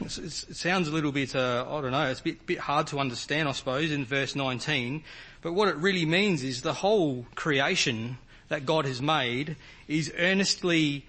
it's, 0.00 0.16
it 0.16 0.54
sounds 0.54 0.86
a 0.86 0.92
little 0.92 1.10
bit, 1.10 1.34
uh, 1.34 1.66
I 1.68 1.80
don't 1.80 1.90
know, 1.90 2.06
it's 2.06 2.20
a 2.20 2.22
bit, 2.22 2.46
bit 2.46 2.58
hard 2.58 2.86
to 2.86 3.00
understand, 3.00 3.48
I 3.48 3.50
suppose, 3.50 3.90
in 3.90 4.04
verse 4.04 4.36
19. 4.36 5.02
But 5.42 5.54
what 5.54 5.66
it 5.66 5.74
really 5.74 6.06
means 6.06 6.44
is 6.44 6.62
the 6.62 6.72
whole 6.72 7.26
creation 7.34 8.18
that 8.46 8.64
God 8.64 8.84
has 8.84 9.02
made 9.02 9.56
is 9.88 10.12
earnestly 10.16 11.04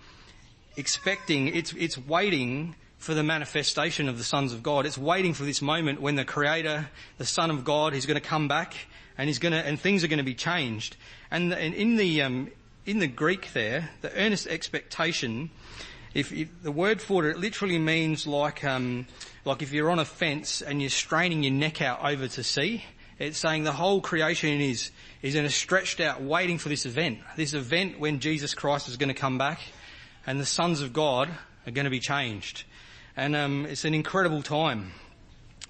expecting, 0.75 1.50
it's, 1.50 1.72
it's 1.74 1.96
waiting 1.96 2.74
for 2.98 3.13
the 3.13 3.22
manifestation 3.22 4.10
of 4.10 4.17
the 4.17 4.24
sons 4.24 4.53
of 4.53 4.63
God. 4.63 4.88
It's 4.88 4.98
waiting 4.98 5.36
for 5.36 5.43
this 5.43 5.62
moment 5.62 6.01
when 6.01 6.15
the 6.15 6.25
Creator, 6.25 6.89
the 7.19 7.25
Son 7.27 7.51
of 7.51 7.63
God, 7.63 7.93
is 7.93 8.08
going 8.08 8.19
to 8.19 8.27
come 8.27 8.48
back 8.48 8.74
and 9.19 9.29
he's 9.29 9.38
going 9.38 9.51
to, 9.51 9.63
and 9.63 9.79
things 9.79 10.03
are 10.03 10.08
going 10.08 10.17
to 10.17 10.24
be 10.24 10.34
changed. 10.34 10.98
And, 11.29 11.53
and 11.53 11.75
in 11.75 11.96
the, 11.96 12.24
um, 12.24 12.50
in 12.89 12.98
the 12.98 13.08
Greek 13.08 13.53
there, 13.53 13.91
the 14.01 14.12
earnest 14.15 14.48
expectation, 14.48 15.51
if, 16.15 16.31
if 16.31 16.50
the 16.63 16.72
word 16.72 17.00
for 17.00 17.27
it, 17.27 17.36
it 17.36 17.39
literally 17.39 17.77
means 17.77 18.25
like, 18.25 18.63
um, 18.63 19.05
like 19.46 19.62
if 19.62 19.72
you're 19.72 19.91
on 19.91 20.00
a 20.00 20.05
fence 20.05 20.63
and 20.63 20.81
you're 20.81 20.89
straining 20.89 21.43
your 21.43 21.53
neck 21.53 21.84
out 21.84 22.03
over 22.03 22.27
to 22.27 22.43
sea. 22.43 22.84
It's 23.19 23.38
saying 23.38 23.63
the 23.63 23.74
whole 23.74 24.01
creation 24.01 24.60
is, 24.60 24.89
is 25.22 25.36
in 25.36 25.46
a 25.46 25.50
stretched 25.51 26.00
out 26.00 26.24
waiting 26.24 26.58
for 26.58 26.69
this 26.69 26.88
event. 26.88 27.19
This 27.36 27.53
event 27.53 28.00
when 28.00 28.19
Jesus 28.19 28.55
Christ 28.55 28.88
is 28.88 28.98
going 28.98 29.10
to 29.10 29.13
come 29.13 29.38
back 29.38 29.60
and 30.25 30.39
the 30.39 30.46
sons 30.46 30.81
of 30.81 30.91
God 30.91 31.29
are 31.67 31.72
going 31.72 31.86
to 31.86 31.91
be 31.91 32.00
changed. 32.00 32.63
And 33.15 33.36
um, 33.36 33.67
it's 33.67 33.86
an 33.86 33.93
incredible 33.93 34.41
time 34.41 34.93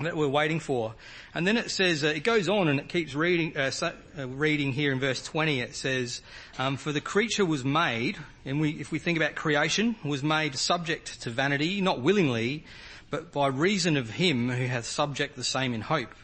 that 0.01 0.15
we're 0.15 0.29
waiting 0.29 0.61
for. 0.61 0.93
And 1.33 1.45
then 1.45 1.57
it 1.57 1.69
says, 1.71 2.03
uh, 2.05 2.07
it 2.07 2.23
goes 2.23 2.47
on 2.47 2.69
and 2.69 2.79
it 2.79 2.87
keeps 2.87 3.13
reading, 3.15 3.55
uh, 3.57 3.69
so, 3.69 3.91
uh, 4.17 4.27
reading 4.29 4.71
here 4.71 4.93
in 4.93 4.99
verse 4.99 5.21
20, 5.21 5.59
it 5.59 5.75
says, 5.75 6.21
um, 6.57 6.77
for 6.77 6.93
the 6.93 7.01
creature 7.01 7.45
was 7.45 7.65
made, 7.65 8.17
and 8.45 8.61
we, 8.61 8.71
if 8.71 8.93
we 8.93 8.99
think 8.99 9.17
about 9.17 9.35
creation, 9.35 9.95
was 10.05 10.23
made 10.23 10.55
subject 10.55 11.21
to 11.23 11.29
vanity, 11.29 11.81
not 11.81 12.01
willingly, 12.01 12.63
but 13.09 13.33
by 13.33 13.47
reason 13.47 13.97
of 13.97 14.11
him 14.11 14.49
who 14.49 14.67
hath 14.67 14.85
subject 14.85 15.35
the 15.35 15.43
same 15.43 15.73
in 15.73 15.81
hope. 15.81 16.15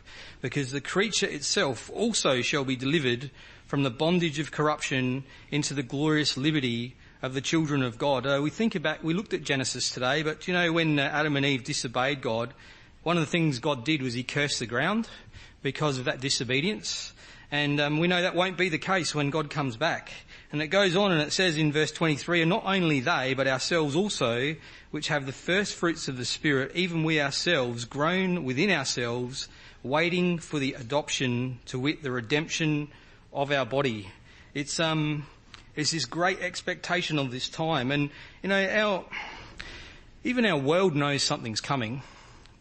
Because 0.42 0.72
the 0.72 0.82
creature 0.82 1.28
itself 1.28 1.90
also 1.94 2.42
shall 2.42 2.64
be 2.64 2.78
delivered 2.78 3.30
from 3.68 3.84
the 3.84 3.90
bondage 3.90 4.40
of 4.40 4.52
corruption 4.52 5.26
into 5.52 5.74
the 5.74 5.84
glorious 5.84 6.38
liberty 6.38 6.96
of 7.22 7.34
the 7.34 7.42
children 7.42 7.84
of 7.84 7.98
God. 7.98 8.26
Uh, 8.26 8.40
we 8.42 8.52
think 8.52 8.76
about, 8.76 9.04
we 9.04 9.14
looked 9.14 9.34
at 9.34 9.44
Genesis 9.44 9.90
today, 9.90 10.24
but 10.24 10.48
you 10.48 10.54
know, 10.54 10.72
when 10.72 10.98
uh, 10.98 11.02
Adam 11.02 11.36
and 11.36 11.46
Eve 11.46 11.64
disobeyed 11.64 12.22
God, 12.22 12.54
one 13.06 13.18
of 13.18 13.22
the 13.22 13.30
things 13.30 13.60
God 13.60 13.86
did 13.86 14.02
was 14.02 14.16
he 14.16 14.24
cursed 14.24 14.58
the 14.58 14.66
ground 14.66 15.08
because 15.62 16.00
of 16.00 16.06
that 16.06 16.22
disobedience. 16.22 17.14
And 17.52 17.80
um, 17.80 18.00
we 18.00 18.08
know 18.08 18.24
that 18.24 18.34
won't 18.34 18.58
be 18.58 18.70
the 18.70 18.80
case 18.80 19.14
when 19.14 19.30
God 19.30 19.52
comes 19.52 19.78
back. 19.78 20.12
And 20.52 20.60
it 20.60 20.70
goes 20.70 20.96
on 20.96 21.12
and 21.12 21.22
it 21.22 21.32
says 21.32 21.56
in 21.56 21.72
verse 21.72 21.92
23, 21.92 22.42
and 22.42 22.50
not 22.50 22.64
only 22.66 23.02
they, 23.02 23.36
but 23.36 23.46
ourselves 23.46 23.96
also, 23.96 24.56
which 24.90 25.10
have 25.10 25.28
the 25.28 25.32
first 25.32 25.76
fruits 25.76 26.08
of 26.08 26.18
the 26.18 26.26
Spirit, 26.26 26.72
even 26.74 27.04
we 27.04 27.22
ourselves, 27.22 27.86
groan 27.86 28.44
within 28.44 28.72
ourselves, 28.72 29.50
waiting 29.84 30.40
for 30.40 30.58
the 30.58 30.74
adoption 30.74 31.60
to 31.68 31.78
wit 31.78 32.02
the 32.02 32.10
redemption 32.10 32.88
of 33.32 33.52
our 33.52 33.68
body. 33.68 34.10
It's, 34.56 34.80
um, 34.80 35.28
it's 35.76 35.92
this 35.92 36.06
great 36.06 36.40
expectation 36.40 37.20
of 37.20 37.30
this 37.30 37.50
time. 37.50 37.92
And, 37.92 38.10
you 38.42 38.50
know, 38.50 38.68
our, 38.68 39.06
even 40.24 40.44
our 40.44 40.58
world 40.58 40.96
knows 40.96 41.22
something's 41.22 41.62
coming. 41.62 42.02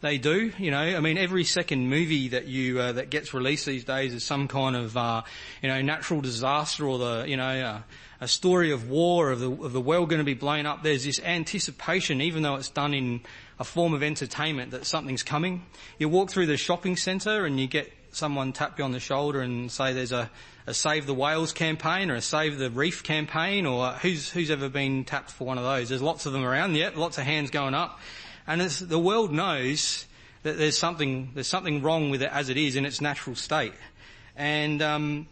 They 0.01 0.17
do, 0.17 0.51
you 0.57 0.71
know. 0.71 0.79
I 0.79 0.99
mean, 0.99 1.17
every 1.17 1.43
second 1.43 1.89
movie 1.89 2.29
that 2.29 2.47
you 2.47 2.79
uh, 2.79 2.91
that 2.93 3.09
gets 3.09 3.33
released 3.33 3.65
these 3.65 3.85
days 3.85 4.13
is 4.13 4.23
some 4.23 4.47
kind 4.47 4.75
of, 4.75 4.95
uh, 4.95 5.23
you 5.61 5.69
know, 5.69 5.81
natural 5.81 6.21
disaster 6.21 6.85
or 6.85 6.99
the, 6.99 7.25
you 7.27 7.37
know, 7.37 7.61
uh, 7.61 7.81
a 8.21 8.27
story 8.27 8.71
of 8.71 8.89
war 8.89 9.31
of 9.31 9.39
the 9.39 9.51
of 9.51 9.73
the 9.73 9.81
world 9.81 10.09
going 10.09 10.19
to 10.19 10.25
be 10.25 10.33
blown 10.33 10.65
up. 10.65 10.83
There's 10.83 11.05
this 11.05 11.19
anticipation, 11.21 12.21
even 12.21 12.43
though 12.43 12.55
it's 12.55 12.69
done 12.69 12.93
in 12.93 13.21
a 13.57 13.63
form 13.63 13.93
of 13.93 14.03
entertainment, 14.03 14.71
that 14.71 14.85
something's 14.85 15.23
coming. 15.23 15.65
You 15.97 16.09
walk 16.09 16.29
through 16.29 16.47
the 16.47 16.57
shopping 16.57 16.97
centre 16.97 17.45
and 17.45 17.59
you 17.59 17.67
get 17.67 17.91
someone 18.11 18.53
tap 18.53 18.77
you 18.77 18.85
on 18.85 18.91
the 18.91 18.99
shoulder 18.99 19.41
and 19.41 19.71
say 19.71 19.93
there's 19.93 20.11
a, 20.11 20.29
a 20.67 20.73
Save 20.73 21.05
the 21.05 21.13
Whales 21.13 21.51
campaign 21.51 22.09
or 22.09 22.15
a 22.15 22.21
Save 22.21 22.57
the 22.57 22.69
Reef 22.69 23.03
campaign 23.03 23.65
or 23.65 23.91
who's 23.91 24.29
who's 24.29 24.51
ever 24.51 24.69
been 24.69 25.03
tapped 25.03 25.31
for 25.31 25.45
one 25.45 25.57
of 25.57 25.63
those? 25.63 25.89
There's 25.89 26.01
lots 26.01 26.25
of 26.25 26.33
them 26.33 26.45
around. 26.45 26.75
Yet, 26.75 26.97
lots 26.97 27.17
of 27.17 27.23
hands 27.23 27.49
going 27.49 27.73
up. 27.73 27.99
And 28.47 28.61
the 28.61 28.99
world 28.99 29.31
knows 29.31 30.05
that 30.43 30.57
there's 30.57 30.77
something, 30.77 31.31
there's 31.33 31.47
something 31.47 31.81
wrong 31.81 32.11
with 32.11 32.21
it 32.21 32.29
as 32.31 32.49
it 32.49 32.57
is 32.57 32.75
in 32.75 32.85
its 32.85 33.01
natural 33.01 33.35
state. 33.35 33.73
And, 34.35 34.81
um, 34.81 35.27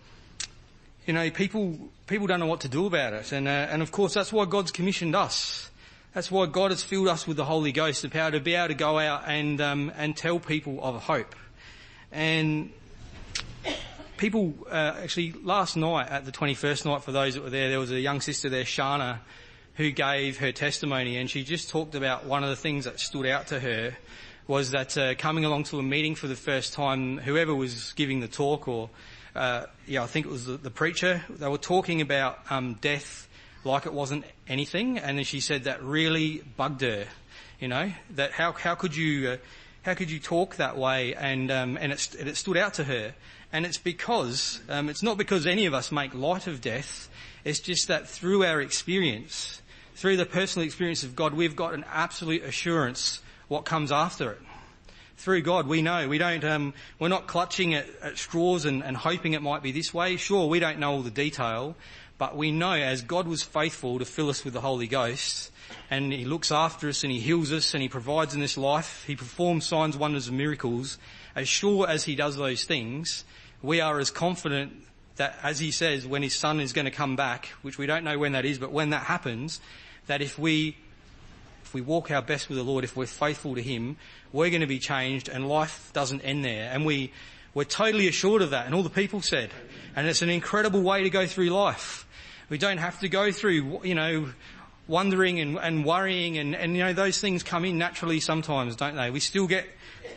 you 1.05 1.13
know, 1.13 1.29
people, 1.29 1.77
people 2.08 2.25
don't 2.25 2.39
know 2.39 2.48
what 2.48 2.62
to 2.62 2.70
do 2.70 2.88
about 2.88 3.13
it. 3.13 3.32
And, 3.32 3.48
uh, 3.48 3.51
and 3.51 3.82
of 3.82 3.91
course 3.91 4.15
that's 4.15 4.34
why 4.34 4.46
God's 4.46 4.72
commissioned 4.72 5.15
us. 5.15 5.70
That's 6.13 6.32
why 6.32 6.48
God 6.48 6.72
has 6.72 6.84
filled 6.84 7.08
us 7.08 7.27
with 7.27 7.38
the 7.38 7.46
Holy 7.46 7.72
Ghost, 7.72 8.01
the 8.01 8.10
power 8.10 8.32
to 8.32 8.39
be 8.39 8.55
able 8.55 8.70
to 8.70 8.74
go 8.74 8.98
out 8.98 9.24
and, 9.27 9.62
um, 9.62 9.91
and 9.96 10.17
tell 10.17 10.39
people 10.39 10.79
of 10.84 11.01
hope. 11.03 11.36
And 12.12 12.72
people, 14.17 14.53
uh, 14.70 14.96
actually 15.01 15.34
last 15.43 15.75
night 15.75 16.10
at 16.10 16.25
the 16.25 16.32
21st 16.32 16.86
night 16.86 17.03
for 17.03 17.12
those 17.12 17.36
that 17.36 17.43
were 17.43 17.50
there, 17.50 17.70
there 17.70 17.79
was 17.79 17.91
a 17.91 18.00
young 18.00 18.22
sister 18.22 18.50
there, 18.50 18.63
Shana, 18.63 19.20
who 19.75 19.92
gave 19.92 20.38
her 20.38 20.51
testimony 20.51 21.18
and 21.18 21.30
she 21.30 21.44
just 21.44 21.70
talked 21.70 21.96
about 21.96 22.25
one 22.25 22.44
of 22.44 22.50
the 22.50 22.56
things 22.56 22.86
that 22.86 23.00
stood 23.00 23.25
out 23.25 23.48
to 23.48 23.60
her 23.60 23.96
was 24.48 24.72
that 24.72 24.98
uh, 24.98 25.15
coming 25.15 25.46
along 25.46 25.63
to 25.63 25.80
a 25.80 25.84
meeting 25.84 26.15
for 26.15 26.27
the 26.27 26.36
first 26.36 26.74
time, 26.74 27.18
whoever 27.18 27.56
was 27.56 27.94
giving 27.94 28.20
the 28.20 28.27
talk 28.27 28.68
or, 28.68 28.89
uh, 29.36 29.65
yeah, 29.88 30.03
I 30.03 30.08
think 30.08 30.25
it 30.25 30.32
was 30.32 30.46
the, 30.46 30.58
the 30.58 30.70
preacher, 30.70 31.24
they 31.30 31.48
were 31.48 31.58
talking 31.58 32.01
about 32.01 32.39
um, 32.50 32.75
death 32.82 33.27
like 33.63 33.86
it 33.86 33.94
wasn't 33.94 34.25
anything 34.48 35.00
and 35.00 35.18
then 35.18 35.25
she 35.25 35.39
said 35.39 35.63
that 35.63 35.82
really 35.82 36.44
bugged 36.58 36.82
her, 36.82 37.06
you 37.60 37.68
know, 37.68 37.92
that 38.12 38.32
how, 38.32 38.51
how 38.51 38.75
could 38.75 38.96
you, 38.96 39.30
uh, 39.30 39.38
how 39.84 39.94
could 39.94 40.12
you 40.12 40.20
talk 40.20 40.58
that 40.58 40.77
way? 40.77 41.15
And, 41.15 41.50
um, 41.50 41.77
and, 41.80 41.92
it, 41.92 42.15
it 42.20 42.38
stood 42.38 42.58
out 42.58 42.75
to 42.75 42.84
her. 42.84 43.13
And 43.51 43.65
it's 43.65 43.77
because, 43.77 44.60
um, 44.68 44.89
it's 44.89 45.03
not 45.03 45.18
because 45.18 45.46
any 45.46 45.65
of 45.68 45.74
us 45.74 45.92
make 45.92 46.13
light 46.13 46.48
of 46.48 46.60
death, 46.60 47.10
it's 47.44 47.60
just 47.60 47.88
that 47.88 48.08
through 48.08 48.44
our 48.44 48.62
experience, 48.62 49.62
through 49.95 50.17
the 50.17 50.25
personal 50.25 50.65
experience 50.65 51.03
of 51.03 51.15
God, 51.15 51.33
we've 51.33 51.55
got 51.55 51.73
an 51.73 51.85
absolute 51.91 52.43
assurance 52.43 53.21
what 53.47 53.65
comes 53.65 53.91
after 53.91 54.31
it. 54.31 54.41
Through 55.17 55.43
God, 55.43 55.67
we 55.67 55.81
know. 55.81 56.09
We 56.09 56.17
don't, 56.17 56.43
um, 56.43 56.73
we're 57.00 57.07
not 57.07 57.27
clutching 57.27 57.75
at, 57.75 57.88
at 58.01 58.17
straws 58.17 58.65
and, 58.65 58.83
and 58.83 58.97
hoping 58.97 59.33
it 59.33 59.41
might 59.41 59.62
be 59.62 59.71
this 59.71 59.93
way. 59.93 60.17
Sure, 60.17 60.47
we 60.47 60.59
don't 60.59 60.79
know 60.79 60.91
all 60.91 61.01
the 61.01 61.12
detail, 61.12 61.75
but 62.17 62.35
we 62.35 62.51
know 62.51 62.73
as 62.73 63.01
God 63.01 63.27
was 63.27 63.43
faithful 63.43 64.00
to 64.00 64.05
fill 64.05 64.29
us 64.29 64.43
with 64.43 64.53
the 64.53 64.62
Holy 64.62 64.88
Ghost, 64.88 65.51
and 65.89 66.12
He 66.12 66.25
looks 66.25 66.51
after 66.51 66.89
us 66.89 67.03
and 67.03 67.12
He 67.12 67.19
heals 67.19 67.51
us 67.51 67.73
and 67.73 67.81
He 67.81 67.89
provides 67.89 68.33
in 68.33 68.41
this 68.41 68.57
life, 68.57 69.03
He 69.05 69.15
performs 69.15 69.65
signs, 69.65 69.95
wonders 69.95 70.27
and 70.27 70.38
miracles, 70.38 70.97
as 71.35 71.47
sure 71.47 71.88
as 71.88 72.03
He 72.03 72.15
does 72.15 72.35
those 72.35 72.63
things, 72.63 73.23
we 73.62 73.81
are 73.81 74.00
as 74.00 74.12
confident 74.12 74.73
that 75.17 75.38
as 75.43 75.59
He 75.59 75.71
says, 75.71 76.07
when 76.07 76.23
His 76.23 76.35
Son 76.35 76.59
is 76.59 76.73
going 76.73 76.85
to 76.85 76.91
come 76.91 77.15
back, 77.15 77.47
which 77.62 77.77
we 77.77 77.85
don't 77.85 78.03
know 78.03 78.17
when 78.17 78.33
that 78.33 78.45
is, 78.45 78.57
but 78.57 78.71
when 78.71 78.89
that 78.89 79.03
happens, 79.03 79.59
that 80.07 80.22
if 80.22 80.38
we 80.38 80.77
if 81.63 81.74
we 81.74 81.81
walk 81.81 82.12
our 82.12 82.22
best 82.22 82.50
with 82.50 82.57
the 82.60 82.63
Lord, 82.63 82.83
if 82.83 82.95
we're 82.95 83.07
faithful 83.07 83.55
to 83.55 83.62
Him, 83.62 83.98
we're 84.31 84.50
going 84.50 84.62
to 84.62 84.67
be 84.67 84.77
changed 84.77 85.27
and 85.27 85.50
life 85.50 85.89
doesn't 85.93 86.22
end 86.22 86.45
there. 86.45 86.69
And 86.72 86.86
we, 86.86 87.12
we're 87.55 87.63
totally 87.63 88.07
assured 88.07 88.43
of 88.43 88.51
that. 88.51 88.67
And 88.67 88.75
all 88.75 88.83
the 88.83 88.91
people 88.91 89.22
said. 89.22 89.50
And 89.95 90.05
it's 90.07 90.22
an 90.22 90.29
incredible 90.29 90.81
way 90.81 91.01
to 91.01 91.10
go 91.10 91.25
through 91.25 91.50
life. 91.50 92.05
We 92.50 92.60
don't 92.60 92.77
have 92.77 93.00
to 93.00 93.10
go 93.10 93.31
through, 93.31 93.81
you 93.83 93.95
know, 93.95 94.29
wondering 94.88 95.39
and, 95.39 95.57
and 95.57 95.83
worrying 95.83 96.38
and, 96.38 96.55
and, 96.55 96.75
you 96.75 96.83
know, 96.83 96.93
those 96.93 97.19
things 97.19 97.41
come 97.41 97.65
in 97.65 97.79
naturally 97.79 98.19
sometimes, 98.19 98.75
don't 98.75 98.95
they? 98.95 99.10
We 99.10 99.19
still 99.19 99.48
get 99.48 99.65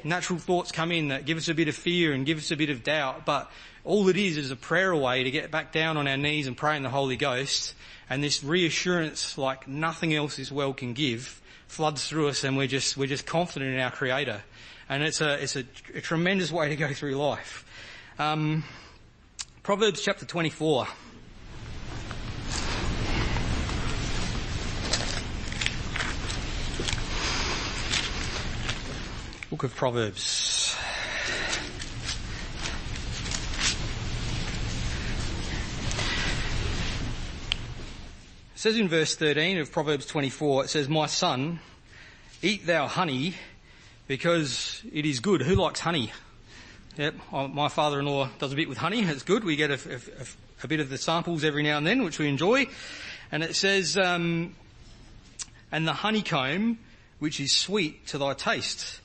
natural 0.05 0.39
thoughts 0.39 0.73
come 0.73 0.93
in 0.93 1.09
that 1.09 1.25
give 1.25 1.39
us 1.39 1.49
a 1.49 1.55
bit 1.55 1.69
of 1.69 1.75
fear 1.75 2.13
and 2.13 2.27
give 2.27 2.37
us 2.37 2.51
a 2.51 2.57
bit 2.57 2.69
of 2.69 2.83
doubt, 2.83 3.25
but 3.25 3.51
all 3.85 4.09
it 4.09 4.17
is 4.17 4.37
is 4.37 4.51
a 4.51 4.57
prayer 4.57 4.91
away 4.91 5.25
to 5.25 5.31
get 5.31 5.51
back 5.51 5.73
down 5.73 5.97
on 5.97 6.07
our 6.09 6.17
knees 6.17 6.49
and 6.49 6.57
pray 6.57 6.77
in 6.77 6.83
the 6.83 6.91
Holy 6.91 7.17
Ghost 7.17 7.75
and 8.09 8.23
this 8.23 8.43
reassurance 8.45 9.37
like 9.37 9.67
nothing 9.67 10.15
else 10.15 10.37
this 10.37 10.53
world 10.53 10.77
can 10.77 10.93
give 10.93 11.41
floods 11.67 12.09
through 12.09 12.29
us 12.29 12.45
and 12.45 12.57
we're 12.57 12.67
just, 12.67 12.97
we're 12.97 13.07
just 13.07 13.27
confident 13.27 13.75
in 13.75 13.81
our 13.81 13.91
Creator. 13.91 14.43
And 14.89 15.03
it's 15.03 15.21
a, 15.21 15.43
it's 15.43 15.57
a, 15.57 15.65
a 15.95 16.01
tremendous 16.01 16.53
way 16.53 16.69
to 16.69 16.77
go 16.77 16.93
through 16.93 17.17
life. 17.17 17.65
Um, 18.19 18.65
Proverbs 19.63 20.03
chapter 20.03 20.25
24. 20.25 20.87
Book 29.51 29.63
of 29.65 29.75
Proverbs. 29.75 30.66
Says 38.67 38.79
in 38.79 38.89
verse 38.89 39.15
13 39.15 39.59
of 39.59 39.71
Proverbs 39.71 40.07
24, 40.07 40.65
it 40.65 40.69
says, 40.69 40.89
My 40.89 41.07
son, 41.07 41.61
eat 42.43 42.67
thou 42.67 42.89
honey 42.89 43.35
because 44.09 44.83
it 44.93 45.07
is 45.07 45.21
good. 45.21 45.41
Who 45.41 45.55
likes 45.55 45.79
honey? 45.79 46.11
Yep, 46.97 47.15
my 47.31 47.69
father-in-law 47.69 48.31
does 48.41 48.53
a 48.53 48.57
bit 48.57 48.69
with 48.69 48.79
honey. 48.79 49.03
It's 49.03 49.23
good. 49.23 49.45
We 49.45 49.55
get 49.55 49.71
a, 49.71 49.75
a, 49.75 50.27
a, 50.65 50.67
bit 50.67 50.81
of 50.81 50.89
the 50.89 50.99
samples 50.99 51.45
every 51.45 51.63
now 51.63 51.79
and 51.79 51.87
then, 51.87 52.03
which 52.03 52.19
we 52.19 52.29
enjoy. 52.29 52.67
And 53.31 53.45
it 53.45 53.55
says, 53.55 53.97
um, 53.97 54.57
and 55.71 55.87
the 55.87 55.93
honeycomb, 55.93 56.81
which 57.21 57.39
is 57.39 57.53
sweet 57.53 58.09
to 58.09 58.19
thy 58.19 58.35
taste. 58.35 59.01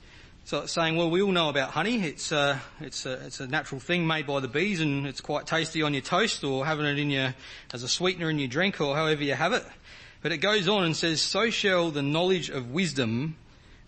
So 0.52 0.60
it's 0.60 0.72
saying, 0.74 0.96
well, 0.96 1.08
we 1.08 1.22
all 1.22 1.32
know 1.32 1.48
about 1.48 1.70
honey. 1.70 2.02
It's, 2.02 2.30
uh, 2.30 2.58
it's, 2.78 3.06
a, 3.06 3.12
it's 3.24 3.40
a 3.40 3.46
natural 3.46 3.80
thing 3.80 4.06
made 4.06 4.26
by 4.26 4.40
the 4.40 4.48
bees 4.48 4.82
and 4.82 5.06
it's 5.06 5.22
quite 5.22 5.46
tasty 5.46 5.80
on 5.80 5.94
your 5.94 6.02
toast 6.02 6.44
or 6.44 6.66
having 6.66 6.84
it 6.84 6.98
in 6.98 7.08
your, 7.08 7.34
as 7.72 7.82
a 7.82 7.88
sweetener 7.88 8.28
in 8.28 8.38
your 8.38 8.48
drink 8.48 8.78
or 8.78 8.94
however 8.94 9.24
you 9.24 9.32
have 9.32 9.54
it. 9.54 9.64
But 10.20 10.30
it 10.30 10.42
goes 10.42 10.68
on 10.68 10.84
and 10.84 10.94
says, 10.94 11.22
so 11.22 11.48
shall 11.48 11.90
the 11.90 12.02
knowledge 12.02 12.50
of 12.50 12.70
wisdom 12.70 13.36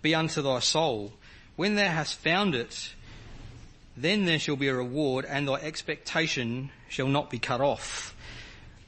be 0.01 0.15
unto 0.15 0.41
thy 0.41 0.61
soul. 0.61 1.13
When 1.57 1.75
thou 1.75 1.91
hast 1.91 2.15
found 2.15 2.55
it, 2.55 2.95
then 3.95 4.25
there 4.25 4.39
shall 4.39 4.57
be 4.57 4.69
a 4.69 4.75
reward 4.75 5.27
and 5.27 5.47
thy 5.47 5.57
expectation 5.57 6.71
shall 6.89 7.09
not 7.09 7.29
be 7.29 7.39
cut 7.39 7.61
off. 7.61 8.17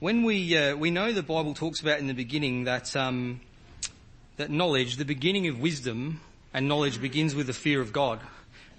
When 0.01 0.23
we, 0.23 0.57
uh, 0.57 0.77
we 0.77 0.91
know 0.91 1.13
the 1.13 1.23
Bible 1.23 1.53
talks 1.53 1.83
about 1.83 1.99
in 1.99 2.07
the 2.07 2.15
beginning 2.15 2.65
that, 2.65 2.97
um, 2.97 3.43
that 4.39 4.49
knowledge, 4.49 4.97
the 4.97 5.05
beginning 5.05 5.47
of 5.49 5.61
wisdom 5.61 6.23
and 6.57 6.69
knowledge 6.69 7.03
begins 7.03 7.35
with 7.35 7.47
the 7.47 7.53
fear 7.53 7.83
of 7.83 7.93
God. 7.93 8.19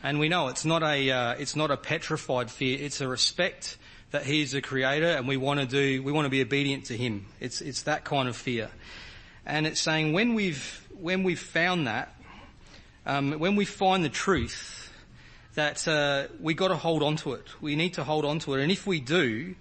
And 0.01 0.17
we 0.17 0.29
know 0.29 0.47
it's 0.47 0.65
not 0.65 0.81
a, 0.81 1.11
uh, 1.11 1.35
it's 1.37 1.55
not 1.55 1.69
a 1.69 1.77
petrified 1.77 2.49
fear, 2.49 2.75
it's 2.81 3.01
a 3.01 3.07
respect 3.07 3.77
that 4.09 4.23
He 4.23 4.41
is 4.41 4.53
the 4.53 4.61
Creator 4.61 5.05
and 5.05 5.27
we 5.27 5.37
want 5.37 5.59
to 5.59 5.67
do, 5.67 6.01
we 6.01 6.11
want 6.11 6.25
to 6.25 6.31
be 6.31 6.41
obedient 6.41 6.85
to 6.85 6.97
Him. 6.97 7.27
It's, 7.39 7.61
it's 7.61 7.83
that 7.83 8.03
kind 8.03 8.27
of 8.27 8.35
fear. 8.35 8.71
And 9.45 9.67
it's 9.67 9.79
saying 9.79 10.13
when 10.13 10.33
we've, 10.33 10.87
when 10.99 11.21
we've 11.21 11.39
found 11.39 11.85
that, 11.85 12.15
um, 13.05 13.33
when 13.33 13.55
we 13.55 13.63
find 13.63 14.03
the 14.03 14.09
truth, 14.09 14.91
that 15.53 15.87
uh, 15.87 16.33
we 16.41 16.55
got 16.55 16.69
to 16.69 16.77
hold 16.77 17.03
on 17.03 17.15
to 17.17 17.33
it. 17.33 17.45
We 17.61 17.75
need 17.75 17.93
to 17.93 18.03
hold 18.03 18.25
on 18.25 18.39
to 18.39 18.55
it, 18.55 18.63
and 18.63 18.71
if 18.71 18.87
we 18.87 18.99
do, 18.99 19.53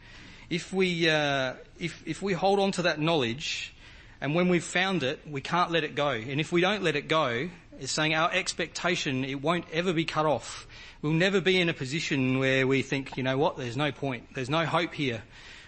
if 0.50 0.72
we 0.72 1.08
uh, 1.08 1.54
if 1.78 2.02
if 2.06 2.20
we 2.20 2.34
hold 2.34 2.60
on 2.60 2.72
to 2.72 2.82
that 2.82 3.00
knowledge, 3.00 3.72
and 4.20 4.34
when 4.34 4.48
we've 4.48 4.64
found 4.64 5.02
it, 5.02 5.20
we 5.26 5.40
can't 5.40 5.70
let 5.70 5.84
it 5.84 5.94
go. 5.94 6.10
And 6.10 6.38
if 6.38 6.52
we 6.52 6.60
don't 6.60 6.82
let 6.82 6.96
it 6.96 7.08
go, 7.08 7.48
it's 7.78 7.92
saying 7.92 8.14
our 8.14 8.32
expectation, 8.32 9.24
it 9.24 9.42
won't 9.42 9.64
ever 9.72 9.92
be 9.92 10.04
cut 10.04 10.26
off. 10.26 10.66
We'll 11.02 11.12
never 11.12 11.40
be 11.40 11.60
in 11.60 11.68
a 11.68 11.74
position 11.74 12.38
where 12.38 12.66
we 12.66 12.82
think, 12.82 13.16
you 13.16 13.22
know 13.22 13.36
what, 13.36 13.56
there's 13.56 13.76
no 13.76 13.92
point. 13.92 14.34
There's 14.34 14.50
no 14.50 14.64
hope 14.64 14.94
here. 14.94 15.22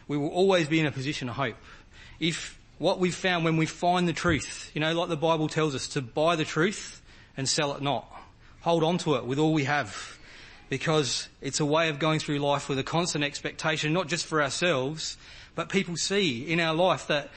We 0.07 0.17
will 0.17 0.31
always 0.31 0.69
be 0.69 0.81
in 0.81 0.87
a 0.87 0.93
position 0.93 1.29
of 1.29 1.37
hope. 1.37 1.57
If 2.19 2.59
what 2.79 2.99
we've 2.99 3.15
found 3.15 3.45
when 3.45 3.57
we 3.57 3.67
find 3.67 4.09
the 4.09 4.13
truth, 4.13 4.71
you 4.75 4.81
know, 4.81 4.93
like 4.95 5.09
the 5.09 5.17
Bible 5.17 5.49
tells 5.49 5.75
us, 5.75 5.89
to 5.89 6.03
buy 6.03 6.37
the 6.37 6.45
truth 6.45 7.03
and 7.37 7.49
sell 7.49 7.75
it 7.75 7.83
not. 7.83 8.11
Hold 8.63 8.85
on 8.85 8.99
to 8.99 9.17
it 9.17 9.27
with 9.27 9.39
all 9.39 9.53
we 9.53 9.65
have. 9.65 10.19
Because 10.69 11.29
it's 11.41 11.61
a 11.61 11.65
way 11.65 11.89
of 11.89 11.99
going 11.99 12.19
through 12.21 12.39
life 12.39 12.69
with 12.69 12.79
a 12.79 12.83
constant 12.83 13.25
expectation, 13.25 13.93
not 13.93 14.07
just 14.07 14.27
for 14.27 14.43
ourselves, 14.43 15.17
but 15.55 15.69
people 15.69 15.97
see 15.97 16.51
in 16.51 16.61
our 16.61 16.75
life 16.75 17.07
that 17.07 17.31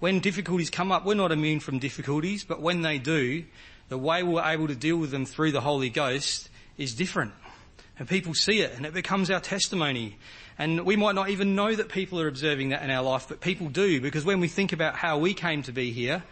when 0.00 0.20
difficulties 0.20 0.70
come 0.70 0.92
up, 0.92 1.06
we're 1.06 1.14
not 1.14 1.32
immune 1.32 1.60
from 1.60 1.78
difficulties, 1.78 2.44
but 2.44 2.60
when 2.60 2.82
they 2.82 2.98
do, 2.98 3.44
the 3.88 3.98
way 3.98 4.22
we're 4.22 4.44
able 4.44 4.68
to 4.68 4.74
deal 4.74 4.96
with 4.96 5.10
them 5.10 5.26
through 5.26 5.52
the 5.52 5.60
Holy 5.60 5.90
Ghost 5.90 6.48
is 6.78 6.94
different. 6.94 7.32
And 7.98 8.08
people 8.08 8.34
see 8.34 8.60
it 8.60 8.72
and 8.76 8.86
it 8.86 8.92
becomes 8.92 9.30
our 9.30 9.40
testimony. 9.40 10.18
And 10.58 10.84
we 10.84 10.96
might 10.96 11.14
not 11.14 11.30
even 11.30 11.54
know 11.54 11.74
that 11.74 11.88
people 11.88 12.20
are 12.20 12.28
observing 12.28 12.70
that 12.70 12.82
in 12.82 12.90
our 12.90 13.02
life, 13.02 13.26
but 13.28 13.40
people 13.40 13.68
do 13.68 14.00
because 14.00 14.24
when 14.24 14.40
we 14.40 14.48
think 14.48 14.72
about 14.72 14.96
how 14.96 15.18
we 15.18 15.34
came 15.34 15.62
to 15.64 15.72
be 15.72 15.92
here, 15.92 16.22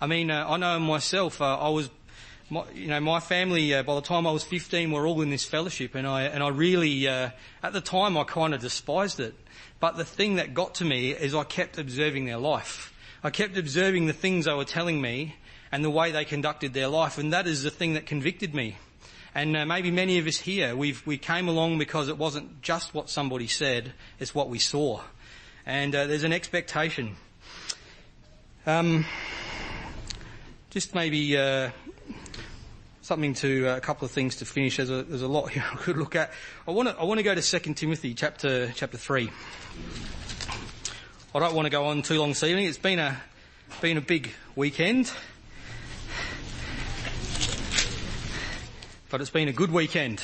I 0.00 0.06
mean, 0.06 0.30
uh, 0.30 0.46
I 0.48 0.56
know 0.56 0.78
myself, 0.78 1.40
uh, 1.40 1.58
I 1.58 1.68
was, 1.68 1.90
my, 2.48 2.64
you 2.74 2.88
know, 2.88 3.00
my 3.00 3.20
family, 3.20 3.74
uh, 3.74 3.82
by 3.82 3.94
the 3.94 4.00
time 4.00 4.26
I 4.26 4.30
was 4.30 4.42
15, 4.42 4.90
were 4.90 5.06
all 5.06 5.20
in 5.20 5.30
this 5.30 5.44
fellowship 5.44 5.94
and 5.94 6.06
I, 6.06 6.22
and 6.22 6.42
I 6.42 6.48
really, 6.48 7.06
uh, 7.06 7.30
at 7.62 7.72
the 7.72 7.80
time 7.80 8.16
I 8.16 8.24
kind 8.24 8.54
of 8.54 8.60
despised 8.60 9.20
it. 9.20 9.34
But 9.78 9.96
the 9.96 10.04
thing 10.04 10.36
that 10.36 10.52
got 10.52 10.74
to 10.76 10.84
me 10.84 11.12
is 11.12 11.34
I 11.34 11.44
kept 11.44 11.78
observing 11.78 12.26
their 12.26 12.38
life. 12.38 12.92
I 13.22 13.30
kept 13.30 13.56
observing 13.56 14.06
the 14.06 14.12
things 14.12 14.46
they 14.46 14.54
were 14.54 14.64
telling 14.64 15.00
me 15.00 15.36
and 15.72 15.84
the 15.84 15.90
way 15.90 16.10
they 16.10 16.24
conducted 16.24 16.72
their 16.72 16.88
life, 16.88 17.18
and 17.18 17.32
that 17.32 17.46
is 17.46 17.62
the 17.62 17.70
thing 17.70 17.94
that 17.94 18.06
convicted 18.06 18.54
me. 18.54 18.76
And 19.34 19.56
uh, 19.56 19.64
maybe 19.64 19.90
many 19.90 20.18
of 20.18 20.26
us 20.26 20.38
here, 20.38 20.74
we've, 20.74 21.06
we 21.06 21.16
came 21.16 21.48
along 21.48 21.78
because 21.78 22.08
it 22.08 22.18
wasn't 22.18 22.62
just 22.62 22.94
what 22.94 23.08
somebody 23.08 23.46
said, 23.46 23.92
it's 24.18 24.34
what 24.34 24.48
we 24.48 24.58
saw. 24.58 25.02
And 25.64 25.94
uh, 25.94 26.06
there's 26.06 26.24
an 26.24 26.32
expectation. 26.32 27.14
Um, 28.66 29.06
just 30.70 30.94
maybe 30.94 31.36
uh, 31.36 31.70
something 33.02 33.34
to 33.34 33.68
uh, 33.68 33.76
a 33.76 33.80
couple 33.80 34.04
of 34.04 34.10
things 34.10 34.36
to 34.36 34.44
finish. 34.44 34.76
There's 34.76 34.90
a, 34.90 35.02
there's 35.02 35.22
a 35.22 35.28
lot 35.28 35.50
here 35.50 35.64
I 35.72 35.76
could 35.76 35.96
look 35.96 36.16
at. 36.16 36.32
I 36.66 36.72
want 36.72 36.88
to 36.88 36.96
I 36.96 37.04
want 37.04 37.18
to 37.18 37.24
go 37.24 37.34
to 37.34 37.42
2 37.42 37.74
Timothy 37.74 38.14
chapter 38.14 38.72
chapter 38.74 38.98
three. 38.98 39.30
I 41.34 41.38
don't 41.38 41.54
want 41.54 41.66
to 41.66 41.70
go 41.70 41.86
on 41.86 42.02
too 42.02 42.18
long 42.18 42.30
this 42.30 42.42
evening. 42.42 42.66
It's 42.66 42.78
been 42.78 42.98
a 42.98 43.20
been 43.80 43.96
a 43.96 44.00
big 44.00 44.30
weekend. 44.56 45.12
But 49.10 49.20
it's 49.20 49.30
been 49.30 49.48
a 49.48 49.52
good 49.52 49.72
weekend. 49.72 50.22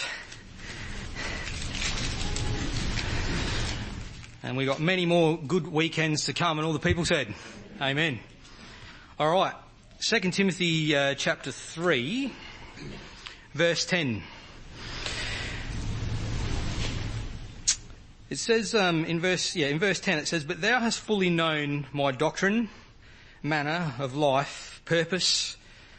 And 4.45 4.57
we 4.57 4.65
got 4.65 4.79
many 4.79 5.07
more 5.07 5.37
good 5.37 5.67
weekends 5.67 6.27
to 6.27 6.33
come, 6.33 6.61
and 6.61 6.65
all 6.65 6.73
the 6.73 6.79
people 6.79 7.05
said, 7.05 7.35
Amen. 7.81 8.21
All 9.19 9.29
right, 9.33 9.55
2 10.03 10.21
Timothy 10.31 10.95
uh, 10.95 11.15
chapter 11.15 11.51
3, 11.51 12.33
verse 13.55 13.85
10. 13.87 14.23
It 18.31 18.39
says 18.39 18.73
um, 18.73 19.05
in 19.05 19.19
verse 19.19 19.57
yeah 19.57 19.67
in 19.67 19.81
verse 19.81 19.99
10 19.99 20.19
it 20.19 20.29
says, 20.29 20.45
"But 20.45 20.61
thou 20.61 20.79
hast 20.79 21.01
fully 21.01 21.31
known 21.31 21.87
my 21.93 22.13
doctrine, 22.13 22.69
manner 23.43 23.95
of 23.99 24.15
life, 24.15 24.81
purpose, 24.85 25.57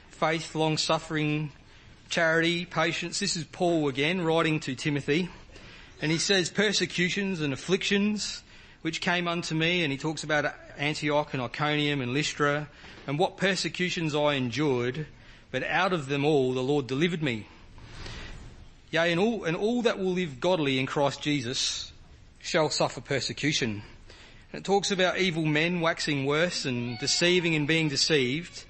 faith, 0.09 0.55
long 0.55 0.77
suffering, 0.77 1.51
charity, 2.09 2.65
patience. 2.65 3.19
This 3.19 3.35
is 3.35 3.43
Paul 3.43 3.87
again 3.87 4.21
writing 4.21 4.59
to 4.61 4.75
Timothy. 4.75 5.29
And 6.01 6.11
he 6.11 6.17
says 6.17 6.49
persecutions 6.49 7.41
and 7.41 7.53
afflictions, 7.53 8.43
which 8.81 9.01
came 9.01 9.27
unto 9.27 9.55
me, 9.55 9.83
and 9.83 9.91
he 9.91 9.97
talks 9.97 10.23
about 10.23 10.53
Antioch 10.77 11.33
and 11.33 11.41
Iconium 11.41 12.01
and 12.01 12.13
Lystra, 12.13 12.69
and 13.07 13.17
what 13.17 13.37
persecutions 13.37 14.13
I 14.13 14.33
endured, 14.33 15.07
but 15.51 15.63
out 15.63 15.93
of 15.93 16.07
them 16.07 16.23
all 16.23 16.53
the 16.53 16.61
Lord 16.61 16.87
delivered 16.87 17.23
me. 17.23 17.47
Yea, 18.91 19.11
and 19.11 19.19
all, 19.19 19.43
and 19.43 19.57
all 19.57 19.81
that 19.81 19.99
will 19.99 20.13
live 20.13 20.39
godly 20.39 20.79
in 20.79 20.85
Christ 20.85 21.21
Jesus 21.21 21.91
shall 22.39 22.69
suffer 22.69 23.01
persecution. 23.01 23.81
And 24.53 24.61
it 24.61 24.65
talks 24.65 24.91
about 24.91 25.17
evil 25.17 25.45
men 25.45 25.81
waxing 25.81 26.25
worse 26.25 26.65
and 26.65 26.97
deceiving 26.99 27.55
and 27.55 27.67
being 27.67 27.89
deceived. 27.89 28.63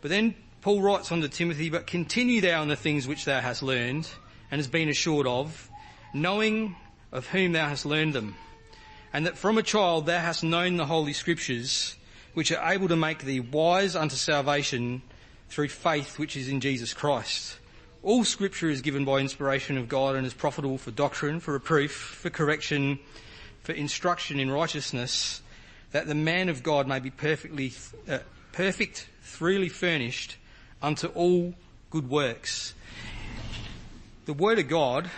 But 0.00 0.10
then 0.10 0.36
Paul 0.66 0.82
writes 0.82 1.12
unto 1.12 1.28
Timothy, 1.28 1.70
but 1.70 1.86
continue 1.86 2.40
thou 2.40 2.60
in 2.60 2.68
the 2.68 2.74
things 2.74 3.06
which 3.06 3.24
thou 3.24 3.40
hast 3.40 3.62
learned 3.62 4.10
and 4.50 4.58
hast 4.58 4.72
been 4.72 4.88
assured 4.88 5.24
of, 5.24 5.70
knowing 6.12 6.74
of 7.12 7.24
whom 7.28 7.52
thou 7.52 7.68
hast 7.68 7.86
learned 7.86 8.14
them, 8.14 8.34
and 9.12 9.26
that 9.26 9.38
from 9.38 9.58
a 9.58 9.62
child 9.62 10.06
thou 10.06 10.18
hast 10.18 10.42
known 10.42 10.76
the 10.76 10.86
holy 10.86 11.12
scriptures, 11.12 11.94
which 12.34 12.50
are 12.50 12.72
able 12.72 12.88
to 12.88 12.96
make 12.96 13.20
thee 13.20 13.38
wise 13.38 13.94
unto 13.94 14.16
salvation 14.16 15.02
through 15.48 15.68
faith 15.68 16.18
which 16.18 16.36
is 16.36 16.48
in 16.48 16.58
Jesus 16.58 16.92
Christ. 16.92 17.60
All 18.02 18.24
scripture 18.24 18.68
is 18.68 18.82
given 18.82 19.04
by 19.04 19.20
inspiration 19.20 19.78
of 19.78 19.88
God 19.88 20.16
and 20.16 20.26
is 20.26 20.34
profitable 20.34 20.78
for 20.78 20.90
doctrine, 20.90 21.38
for 21.38 21.52
reproof, 21.52 21.92
for 21.92 22.28
correction, 22.28 22.98
for 23.62 23.70
instruction 23.70 24.40
in 24.40 24.50
righteousness, 24.50 25.42
that 25.92 26.08
the 26.08 26.16
man 26.16 26.48
of 26.48 26.64
God 26.64 26.88
may 26.88 26.98
be 26.98 27.10
perfectly, 27.10 27.72
uh, 28.08 28.18
perfect, 28.50 29.08
freely 29.20 29.68
furnished 29.68 30.38
unto 30.82 31.08
all 31.08 31.54
good 31.90 32.08
works. 32.08 32.74
The 34.26 34.32
Word 34.32 34.58
of 34.58 34.68
God 34.68 35.10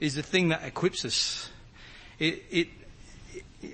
is 0.00 0.14
the 0.14 0.22
thing 0.22 0.50
that 0.50 0.62
equips 0.64 1.04
us. 1.04 1.50
It, 2.18 2.42
it 2.50 2.68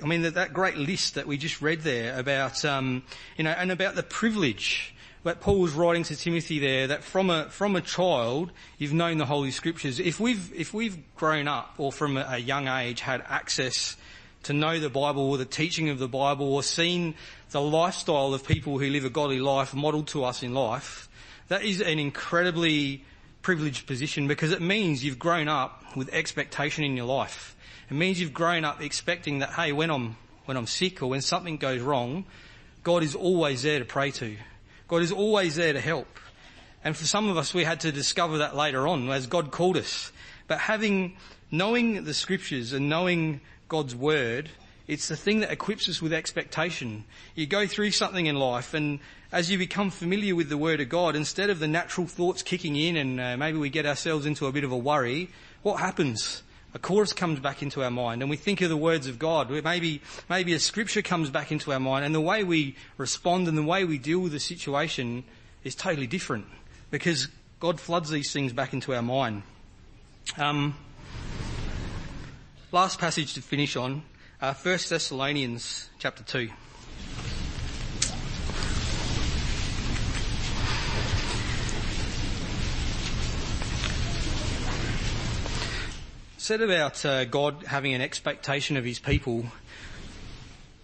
I 0.03 0.07
mean, 0.07 0.23
that, 0.23 0.35
that, 0.35 0.53
great 0.53 0.77
list 0.77 1.15
that 1.15 1.27
we 1.27 1.37
just 1.37 1.61
read 1.61 1.81
there 1.83 2.19
about, 2.19 2.65
um, 2.65 3.03
you 3.37 3.45
know, 3.45 3.51
and 3.51 3.71
about 3.71 3.95
the 3.95 4.03
privilege 4.03 4.95
that 5.25 5.41
Paul 5.41 5.61
was 5.61 5.73
writing 5.73 6.03
to 6.05 6.17
Timothy 6.17 6.59
there, 6.59 6.89
that 6.89 7.05
from 7.05 7.31
a, 7.31 7.49
from 7.51 7.77
a 7.77 7.81
child, 7.81 8.51
you've 8.79 8.93
known 8.93 9.19
the 9.19 9.27
Holy 9.27 9.51
Scriptures. 9.51 10.01
If 10.01 10.19
we've, 10.19 10.53
if 10.55 10.75
we've 10.75 10.99
grown 11.15 11.47
up 11.47 11.75
or 11.79 11.93
from 11.93 12.17
a, 12.17 12.27
a 12.29 12.39
young 12.39 12.69
age 12.69 13.01
had 13.01 13.23
access 13.29 13.97
to 14.45 14.53
know 14.53 14.79
the 14.79 14.91
Bible 14.91 15.31
or 15.31 15.39
the 15.39 15.45
teaching 15.45 15.89
of 15.89 15.99
the 15.99 16.09
Bible 16.09 16.53
or 16.53 16.63
seen 16.63 17.15
the 17.51 17.61
lifestyle 17.61 18.35
of 18.35 18.47
people 18.47 18.79
who 18.79 18.91
live 18.91 19.05
a 19.05 19.11
godly 19.11 19.39
life 19.39 19.75
modeled 19.75 20.09
to 20.09 20.25
us 20.25 20.43
in 20.43 20.55
life, 20.55 21.09
that 21.49 21.65
is 21.65 21.81
an 21.81 21.99
incredibly 21.99 23.05
privileged 23.43 23.87
position 23.87 24.29
because 24.29 24.53
it 24.53 24.63
means 24.63 25.05
you've 25.05 25.19
grown 25.19 25.49
up 25.49 25.85
with 25.97 26.09
expectation 26.13 26.85
in 26.85 26.97
your 26.97 27.07
life. 27.07 27.57
It 27.91 27.95
means 27.95 28.21
you've 28.21 28.33
grown 28.33 28.65
up 28.65 28.81
expecting 28.81 29.41
that, 29.41 29.51
hey, 29.51 29.73
when 29.73 29.91
I'm, 29.91 30.17
when 30.47 30.57
I'm 30.57 30.67
sick 30.67 31.03
or 31.03 31.09
when 31.09 31.21
something 31.21 31.57
goes 31.57 31.81
wrong, 31.81 32.25
God 32.83 33.03
is 33.03 33.15
always 33.15 33.63
there 33.63 33.79
to 33.79 33.85
pray 33.85 34.11
to. 34.13 34.37
God 34.89 35.03
is 35.03 35.13
always 35.13 35.57
there 35.57 35.73
to 35.73 35.81
help. 35.81 36.19
And 36.85 36.97
for 36.97 37.05
some 37.05 37.29
of 37.29 37.37
us, 37.37 37.55
we 37.55 37.65
had 37.65 37.81
to 37.81 37.93
discover 37.93 38.39
that 38.39 38.57
later 38.57 38.89
on 38.89 39.09
as 39.11 39.27
God 39.27 39.51
called 39.51 39.77
us. 39.77 40.11
But 40.49 40.59
having, 40.59 41.17
knowing 41.51 42.05
the 42.05 42.15
scriptures 42.15 42.73
and 42.73 42.89
knowing 42.89 43.41
God's 43.73 43.97
word, 43.97 44.51
it's 44.87 45.09
the 45.09 45.17
thing 45.17 45.41
that 45.41 45.51
equips 45.51 45.89
us 45.89 46.03
with 46.03 46.13
expectation. 46.13 47.05
You 47.35 47.47
go 47.47 47.67
through 47.67 47.93
something 47.93 48.27
in 48.27 48.37
life 48.37 48.75
and 48.75 48.99
as 49.33 49.51
you 49.51 49.57
become 49.57 49.89
familiar 49.89 50.37
with 50.37 50.51
the 50.51 50.59
word 50.59 50.83
of 50.83 50.91
God, 50.91 51.17
instead 51.17 51.49
of 51.49 51.59
the 51.59 51.67
natural 51.67 52.07
thoughts 52.07 52.43
kicking 52.43 52.77
in 52.77 52.99
and 52.99 53.19
uh, 53.19 53.35
maybe 53.39 53.57
we 53.57 53.71
get 53.71 53.87
ourselves 53.87 54.27
into 54.27 54.45
a 54.45 54.53
bit 54.53 54.63
of 54.63 54.73
a 54.73 54.77
worry, 54.77 55.31
what 55.63 55.81
happens? 55.81 56.43
a 56.75 56.79
chorus 56.79 57.15
comes 57.15 57.41
back 57.41 57.63
into 57.63 57.83
our 57.83 57.91
mind 57.91 58.21
and 58.21 58.31
we 58.31 58.37
think 58.37 58.61
of 58.61 58.69
the 58.69 58.77
words 58.77 59.07
of 59.07 59.19
God. 59.19 59.51
Maybe, 59.51 60.03
maybe 60.29 60.53
a 60.53 60.59
scripture 60.59 61.01
comes 61.01 61.31
back 61.31 61.51
into 61.51 61.73
our 61.73 61.81
mind 61.81 62.05
and 62.05 62.15
the 62.15 62.21
way 62.21 62.45
we 62.45 62.77
respond 62.99 63.49
and 63.49 63.57
the 63.57 63.63
way 63.63 63.87
we 63.87 63.97
deal 63.97 64.19
with 64.19 64.33
the 64.33 64.41
situation 64.41 65.25
is 65.65 65.75
totally 65.75 66.07
different 66.07 66.45
because 66.91 67.29
God 67.59 67.81
floods 67.81 68.11
these 68.11 68.35
things 68.35 68.53
back 68.53 68.75
into 68.75 68.95
our 68.95 69.03
mind. 69.03 69.45
Um, 70.37 70.75
last 72.73 72.99
passage 72.99 73.35
to 73.35 73.43
finish 73.43 73.77
on, 73.77 74.03
uh, 74.41 74.55
1 74.55 74.79
Thessalonians 74.89 75.91
chapter 75.99 76.23
2. 76.25 76.49
said 86.39 86.63
about 86.63 87.05
uh, 87.05 87.25
God 87.27 87.63
having 87.67 87.93
an 87.93 88.01
expectation 88.01 88.79
of 88.79 88.85
his 88.85 88.99
people, 88.99 89.45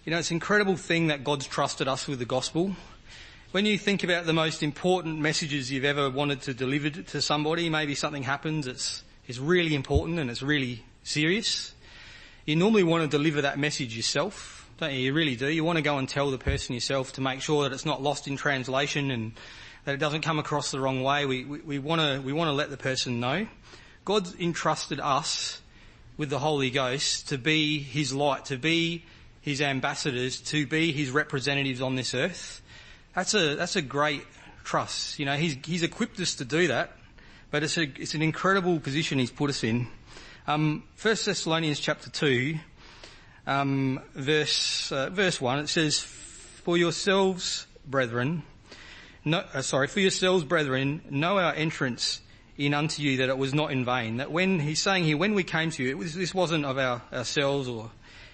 you 0.05 0.11
know, 0.11 0.19
it's 0.19 0.29
an 0.29 0.35
incredible 0.35 0.77
thing 0.77 1.07
that 1.07 1.23
God's 1.23 1.47
trusted 1.47 1.87
us 1.87 2.07
with 2.07 2.19
the 2.19 2.25
gospel. 2.25 2.75
When 3.51 3.65
you 3.65 3.79
think 3.79 4.03
about 4.03 4.27
the 4.27 4.33
most 4.33 4.61
important 4.61 5.19
messages 5.19 5.71
you've 5.71 5.85
ever 5.85 6.09
wanted 6.09 6.41
to 6.43 6.53
deliver 6.53 6.91
to 6.91 7.21
somebody, 7.21 7.67
maybe 7.67 7.95
something 7.95 8.23
happens, 8.23 8.67
it's, 8.67 9.03
it's 9.27 9.39
really 9.39 9.73
important 9.73 10.19
and 10.19 10.29
it's 10.29 10.43
really 10.43 10.85
serious. 11.03 11.73
You 12.49 12.55
normally 12.55 12.81
want 12.81 13.03
to 13.03 13.15
deliver 13.15 13.43
that 13.43 13.59
message 13.59 13.95
yourself, 13.95 14.67
don't 14.79 14.91
you? 14.91 15.01
You 15.01 15.13
really 15.13 15.35
do. 15.35 15.47
You 15.47 15.63
want 15.63 15.75
to 15.75 15.83
go 15.83 15.99
and 15.99 16.09
tell 16.09 16.31
the 16.31 16.39
person 16.39 16.73
yourself 16.73 17.13
to 17.13 17.21
make 17.21 17.41
sure 17.41 17.61
that 17.61 17.73
it's 17.73 17.85
not 17.85 18.01
lost 18.01 18.27
in 18.27 18.37
translation 18.37 19.11
and 19.11 19.33
that 19.85 19.93
it 19.93 19.97
doesn't 19.99 20.21
come 20.21 20.39
across 20.39 20.71
the 20.71 20.79
wrong 20.79 21.03
way. 21.03 21.27
We, 21.27 21.45
we, 21.45 21.59
we 21.59 21.77
want 21.77 22.01
to, 22.01 22.19
we 22.25 22.33
want 22.33 22.47
to 22.47 22.53
let 22.53 22.71
the 22.71 22.77
person 22.77 23.19
know. 23.19 23.45
God's 24.03 24.33
entrusted 24.33 24.99
us 24.99 25.61
with 26.17 26.31
the 26.31 26.39
Holy 26.39 26.71
Ghost 26.71 27.29
to 27.29 27.37
be 27.37 27.77
His 27.77 28.15
light, 28.15 28.45
to 28.45 28.57
be 28.57 29.05
His 29.41 29.61
ambassadors, 29.61 30.41
to 30.41 30.65
be 30.65 30.91
His 30.91 31.11
representatives 31.11 31.83
on 31.83 31.93
this 31.93 32.15
earth. 32.15 32.63
That's 33.13 33.35
a, 33.35 33.57
that's 33.57 33.75
a 33.75 33.83
great 33.83 34.25
trust. 34.63 35.19
You 35.19 35.25
know, 35.27 35.35
He's, 35.35 35.55
He's 35.63 35.83
equipped 35.83 36.19
us 36.19 36.33
to 36.33 36.45
do 36.45 36.69
that, 36.69 36.93
but 37.51 37.61
it's 37.61 37.77
a, 37.77 37.83
it's 37.83 38.15
an 38.15 38.23
incredible 38.23 38.79
position 38.79 39.19
He's 39.19 39.29
put 39.29 39.51
us 39.51 39.63
in. 39.63 39.87
Um, 40.49 40.81
1 40.99 41.15
Thessalonians 41.25 41.79
chapter 41.79 42.09
2, 42.09 42.57
um, 43.45 44.01
verse, 44.15 44.91
uh, 44.91 45.11
verse 45.11 45.39
1, 45.39 45.59
it 45.59 45.69
says, 45.69 45.99
For 45.99 46.75
yourselves, 46.75 47.67
brethren, 47.85 48.41
no, 49.23 49.43
uh, 49.53 49.61
sorry, 49.61 49.85
for 49.85 49.99
yourselves, 49.99 50.43
brethren, 50.43 51.03
know 51.11 51.37
our 51.37 51.53
entrance 51.53 52.21
in 52.57 52.73
unto 52.73 53.03
you 53.03 53.17
that 53.17 53.29
it 53.29 53.37
was 53.37 53.53
not 53.53 53.71
in 53.71 53.85
vain. 53.85 54.17
That 54.17 54.31
when 54.31 54.59
he's 54.59 54.81
saying 54.81 55.03
here, 55.03 55.17
when 55.17 55.35
we 55.35 55.43
came 55.43 55.69
to 55.69 55.83
you, 55.83 55.95
was, 55.95 56.15
this 56.15 56.33
wasn't 56.33 56.65
of 56.65 56.79
our, 56.79 57.03
ourselves 57.13 57.67
or 57.67 57.91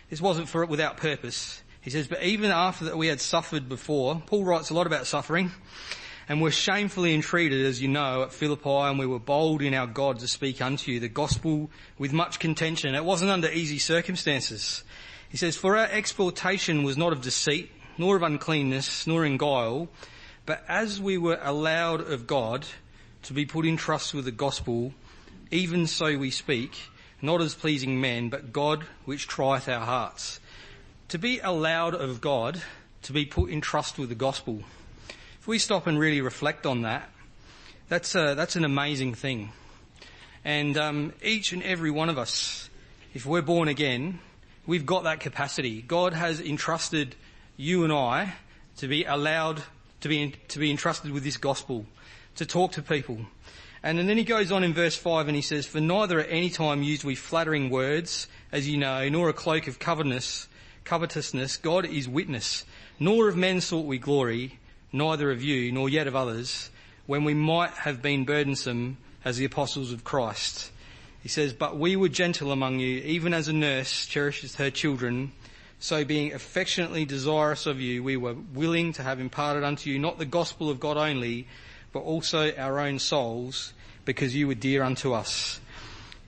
this 0.10 0.22
wasn't 0.22 0.48
for 0.48 0.64
it 0.64 0.70
without 0.70 0.96
purpose. 0.96 1.62
He 1.82 1.90
says, 1.90 2.08
but 2.08 2.24
even 2.24 2.50
after 2.50 2.86
that 2.86 2.98
we 2.98 3.08
had 3.08 3.20
suffered 3.20 3.68
before, 3.68 4.24
Paul 4.26 4.46
writes 4.46 4.70
a 4.70 4.74
lot 4.74 4.88
about 4.88 5.06
suffering, 5.06 5.52
and 6.28 6.42
were 6.42 6.52
shamefully 6.52 7.14
entreated, 7.14 7.66
as 7.66 7.82
you 7.82 7.88
know, 7.88 8.24
at 8.24 8.34
Philippi, 8.34 8.70
and 8.70 8.98
we 8.98 9.06
were 9.06 9.20
bold 9.20 9.62
in 9.62 9.74
our 9.74 9.88
God 9.88 10.20
to 10.20 10.28
speak 10.28 10.62
unto 10.62 10.92
you 10.92 11.00
the 11.00 11.08
gospel 11.08 11.70
with 11.98 12.14
much 12.14 12.40
contention. 12.40 12.96
It 12.96 13.06
wasn't 13.06 13.32
under 13.32 13.50
easy 13.50 13.78
circumstances. 13.78 14.84
He 15.30 15.38
says, 15.38 15.56
for 15.56 15.78
our 15.78 15.88
exhortation 15.88 16.84
was 16.84 16.98
not 16.98 17.14
of 17.14 17.22
deceit, 17.22 17.72
nor 17.98 18.16
of 18.16 18.24
uncleanness, 18.24 19.06
nor 19.06 19.26
in 19.26 19.38
guile, 19.38 19.88
but 20.46 20.64
as 20.68 21.00
we 21.00 21.18
were 21.18 21.40
allowed 21.42 22.02
of 22.02 22.28
God 22.28 22.66
to 23.24 23.34
be 23.34 23.46
put 23.46 23.66
in 23.66 23.78
trust 23.78 24.14
with 24.14 24.26
the 24.26 24.32
gospel, 24.32 24.94
even 25.52 25.88
so 25.88 26.18
we 26.18 26.32
speak, 26.32 26.76
not 27.22 27.42
as 27.42 27.56
pleasing 27.56 28.02
men, 28.02 28.30
but 28.30 28.54
God 28.54 28.84
which 29.06 29.28
trieth 29.28 29.68
our 29.68 29.86
hearts. 29.86 30.40
To 31.10 31.18
be 31.18 31.40
allowed 31.40 31.96
of 31.96 32.22
God 32.22 32.62
to 33.04 33.14
be 33.14 33.26
put 33.26 33.50
in 33.50 33.62
trust 33.62 33.98
with 33.98 34.10
the 34.10 34.16
gospel. 34.16 34.64
If 35.46 35.50
we 35.50 35.60
stop 35.60 35.86
and 35.86 36.00
really 36.00 36.22
reflect 36.22 36.66
on 36.66 36.82
that, 36.82 37.08
that's 37.88 38.16
a, 38.16 38.34
that's 38.34 38.56
an 38.56 38.66
amazing 38.66 39.14
thing. 39.14 39.52
And 40.44 40.76
um, 40.76 41.14
each 41.22 41.54
and 41.54 41.62
every 41.62 41.92
one 41.92 42.10
of 42.10 42.18
us, 42.18 42.68
if 43.14 43.28
we're 43.28 43.44
born 43.44 43.68
again, 43.68 44.22
we've 44.66 44.88
got 44.88 45.04
that 45.04 45.20
capacity. 45.20 45.84
God 45.84 46.14
has 46.14 46.42
entrusted 46.42 47.16
you 47.58 47.84
and 47.84 47.94
I 47.94 48.34
to 48.78 48.88
be 48.88 49.04
allowed 49.04 49.62
to 50.02 50.10
be 50.10 50.34
to 50.48 50.58
be 50.58 50.72
entrusted 50.72 51.12
with 51.12 51.24
this 51.24 51.38
gospel 51.38 51.86
to 52.38 52.46
talk 52.48 52.72
to 52.72 52.82
people. 52.82 53.20
And 53.84 54.00
then 54.00 54.18
he 54.18 54.24
goes 54.24 54.52
on 54.52 54.64
in 54.64 54.74
verse 54.74 54.96
5 54.96 55.28
and 55.28 55.36
he 55.36 55.44
says, 55.44 55.68
For 55.68 55.80
neither 55.80 56.22
at 56.22 56.32
any 56.32 56.50
time 56.50 56.82
used 56.82 57.04
we 57.04 57.14
flattering 57.14 57.70
words, 57.70 58.28
as 58.52 58.68
you 58.68 58.78
know, 58.78 59.08
nor 59.10 59.30
a 59.30 59.34
cloak 59.34 59.68
of 59.68 59.78
covetousness, 59.78 60.48
covetousness, 60.86 61.58
God 61.58 61.86
is 61.86 62.10
witness. 62.10 62.66
Nor 63.00 63.30
of 63.30 63.38
men 63.38 63.62
sought 63.62 63.86
we 63.86 64.00
glory, 64.00 64.58
neither 64.92 65.32
of 65.32 65.44
you, 65.44 65.72
nor 65.72 65.90
yet 65.90 66.08
of 66.08 66.16
others, 66.16 66.70
when 67.06 67.24
we 67.24 67.34
might 67.34 67.72
have 67.72 68.02
been 68.02 68.26
burdensome 68.26 68.98
as 69.24 69.38
the 69.38 69.46
apostles 69.46 69.92
of 69.92 70.04
Christ. 70.04 70.72
He 71.22 71.30
says, 71.30 71.54
But 71.54 71.78
we 71.78 71.96
were 71.96 72.10
gentle 72.10 72.52
among 72.52 72.80
you, 72.80 73.00
even 73.00 73.34
as 73.34 73.48
a 73.48 73.54
nurse 73.54 74.06
cherishes 74.06 74.56
her 74.56 74.70
children, 74.70 75.32
so 75.80 76.06
being 76.06 76.34
affectionately 76.34 77.06
desirous 77.06 77.66
of 77.66 77.82
you, 77.82 78.02
we 78.02 78.18
were 78.18 78.36
willing 78.54 78.94
to 78.94 79.04
have 79.04 79.20
imparted 79.20 79.64
unto 79.64 79.90
you 79.90 80.00
not 80.00 80.18
the 80.18 80.26
gospel 80.26 80.70
of 80.70 80.80
God 80.80 80.98
only, 80.98 81.48
but 81.92 82.00
also 82.00 82.52
our 82.56 82.80
own 82.80 83.00
souls, 83.00 83.74
because 84.06 84.36
you 84.36 84.48
were 84.48 84.56
dear 84.56 84.84
unto 84.84 85.14
us. 85.14 85.60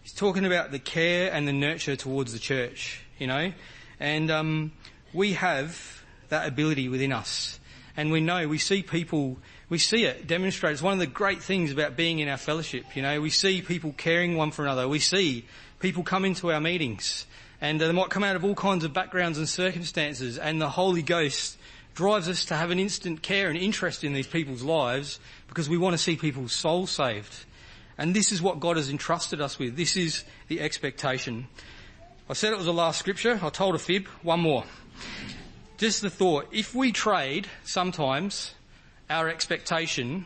He's 0.03 0.13
talking 0.13 0.45
about 0.45 0.71
the 0.71 0.79
care 0.79 1.31
and 1.31 1.47
the 1.47 1.53
nurture 1.53 1.95
towards 1.95 2.33
the 2.33 2.39
church, 2.39 3.01
you 3.17 3.27
know. 3.27 3.51
And 3.99 4.29
um, 4.29 4.71
we 5.13 5.33
have 5.33 6.03
that 6.29 6.47
ability 6.47 6.89
within 6.89 7.11
us. 7.11 7.59
And 7.97 8.11
we 8.11 8.21
know, 8.21 8.47
we 8.47 8.59
see 8.59 8.83
people, 8.83 9.37
we 9.69 9.79
see 9.79 10.05
it 10.05 10.27
demonstrated. 10.27 10.75
It's 10.75 10.83
one 10.83 10.93
of 10.93 10.99
the 10.99 11.07
great 11.07 11.41
things 11.41 11.71
about 11.71 11.97
being 11.97 12.19
in 12.19 12.29
our 12.29 12.37
fellowship, 12.37 12.95
you 12.95 13.01
know. 13.01 13.19
We 13.19 13.31
see 13.31 13.61
people 13.61 13.93
caring 13.97 14.37
one 14.37 14.51
for 14.51 14.61
another. 14.61 14.87
We 14.87 14.99
see 14.99 15.45
people 15.79 16.03
come 16.03 16.23
into 16.23 16.51
our 16.51 16.61
meetings 16.61 17.25
and 17.59 17.81
uh, 17.81 17.87
they 17.87 17.93
might 17.93 18.09
come 18.09 18.23
out 18.23 18.35
of 18.35 18.45
all 18.45 18.55
kinds 18.55 18.83
of 18.83 18.93
backgrounds 18.93 19.37
and 19.37 19.49
circumstances 19.49 20.37
and 20.37 20.61
the 20.61 20.69
Holy 20.69 21.01
Ghost 21.01 21.57
drives 21.95 22.29
us 22.29 22.45
to 22.45 22.55
have 22.55 22.69
an 22.69 22.79
instant 22.79 23.23
care 23.23 23.49
and 23.49 23.57
interest 23.57 24.03
in 24.03 24.13
these 24.13 24.27
people's 24.27 24.61
lives 24.61 25.19
because 25.47 25.67
we 25.67 25.77
want 25.77 25.93
to 25.93 25.97
see 25.97 26.15
people's 26.15 26.53
souls 26.53 26.91
saved. 26.91 27.45
And 27.97 28.15
this 28.15 28.31
is 28.31 28.39
what 28.39 28.59
God 28.59 28.77
has 28.77 28.91
entrusted 28.91 29.41
us 29.41 29.57
with. 29.57 29.75
This 29.75 29.97
is 29.97 30.23
the 30.47 30.61
expectation. 30.61 31.47
I 32.29 32.33
said 32.33 32.53
it 32.53 32.57
was 32.57 32.67
the 32.67 32.73
last 32.73 32.99
scripture. 32.99 33.39
I 33.41 33.49
told 33.49 33.73
a 33.73 33.79
fib. 33.79 34.05
One 34.21 34.41
more. 34.41 34.63
Just 35.77 36.01
the 36.01 36.09
thought. 36.09 36.47
If 36.51 36.73
we 36.73 36.91
trade 36.91 37.47
sometimes 37.63 38.51
our 39.11 39.29
expectation 39.29 40.25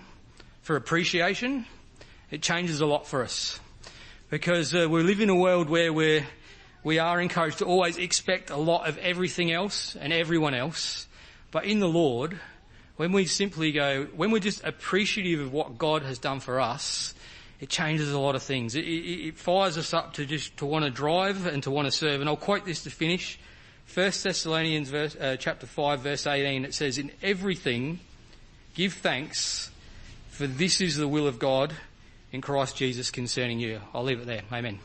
for 0.61 0.77
appreciation, 0.77 1.65
it 2.29 2.41
changes 2.41 2.79
a 2.79 2.85
lot 2.85 3.05
for 3.05 3.21
us. 3.21 3.59
Because 4.29 4.73
uh, 4.73 4.87
we 4.89 5.03
live 5.03 5.19
in 5.19 5.27
a 5.27 5.35
world 5.35 5.69
where 5.69 5.91
we're, 5.91 6.25
we 6.85 6.99
are 6.99 7.19
encouraged 7.19 7.57
to 7.57 7.65
always 7.65 7.97
expect 7.97 8.49
a 8.49 8.55
lot 8.55 8.87
of 8.87 8.97
everything 8.99 9.51
else 9.51 9.97
and 9.97 10.13
everyone 10.13 10.53
else. 10.53 11.05
But 11.51 11.65
in 11.65 11.81
the 11.81 11.89
Lord, 11.89 12.39
when 12.95 13.11
we 13.11 13.25
simply 13.25 13.73
go, 13.73 14.05
when 14.15 14.31
we're 14.31 14.39
just 14.39 14.63
appreciative 14.63 15.41
of 15.41 15.51
what 15.51 15.77
God 15.77 16.03
has 16.03 16.17
done 16.17 16.39
for 16.39 16.61
us, 16.61 17.13
it 17.59 17.67
changes 17.67 18.13
a 18.13 18.19
lot 18.19 18.35
of 18.35 18.41
things. 18.41 18.75
It, 18.75 18.85
it, 18.85 19.27
it 19.27 19.37
fires 19.37 19.77
us 19.77 19.93
up 19.93 20.13
to 20.13 20.25
just 20.25 20.55
to 20.57 20.65
want 20.65 20.85
to 20.85 20.91
drive 20.91 21.45
and 21.45 21.61
to 21.63 21.71
want 21.71 21.87
to 21.87 21.91
serve. 21.91 22.21
And 22.21 22.29
I'll 22.29 22.37
quote 22.37 22.65
this 22.65 22.83
to 22.83 22.89
finish. 22.89 23.37
First 23.85 24.23
Thessalonians 24.23 24.89
verse, 24.89 25.15
uh, 25.15 25.35
chapter 25.37 25.67
5 25.67 25.99
verse 25.99 26.27
18, 26.27 26.65
it 26.65 26.73
says, 26.73 26.97
in 26.97 27.11
everything 27.21 27.99
give 28.73 28.93
thanks 28.93 29.69
for 30.29 30.47
this 30.47 30.81
is 30.81 30.95
the 30.95 31.07
will 31.07 31.27
of 31.27 31.39
God 31.39 31.73
in 32.31 32.41
Christ 32.41 32.77
Jesus 32.77 33.11
concerning 33.11 33.59
you. 33.59 33.81
I'll 33.93 34.03
leave 34.03 34.21
it 34.21 34.27
there. 34.27 34.43
Amen. 34.51 34.79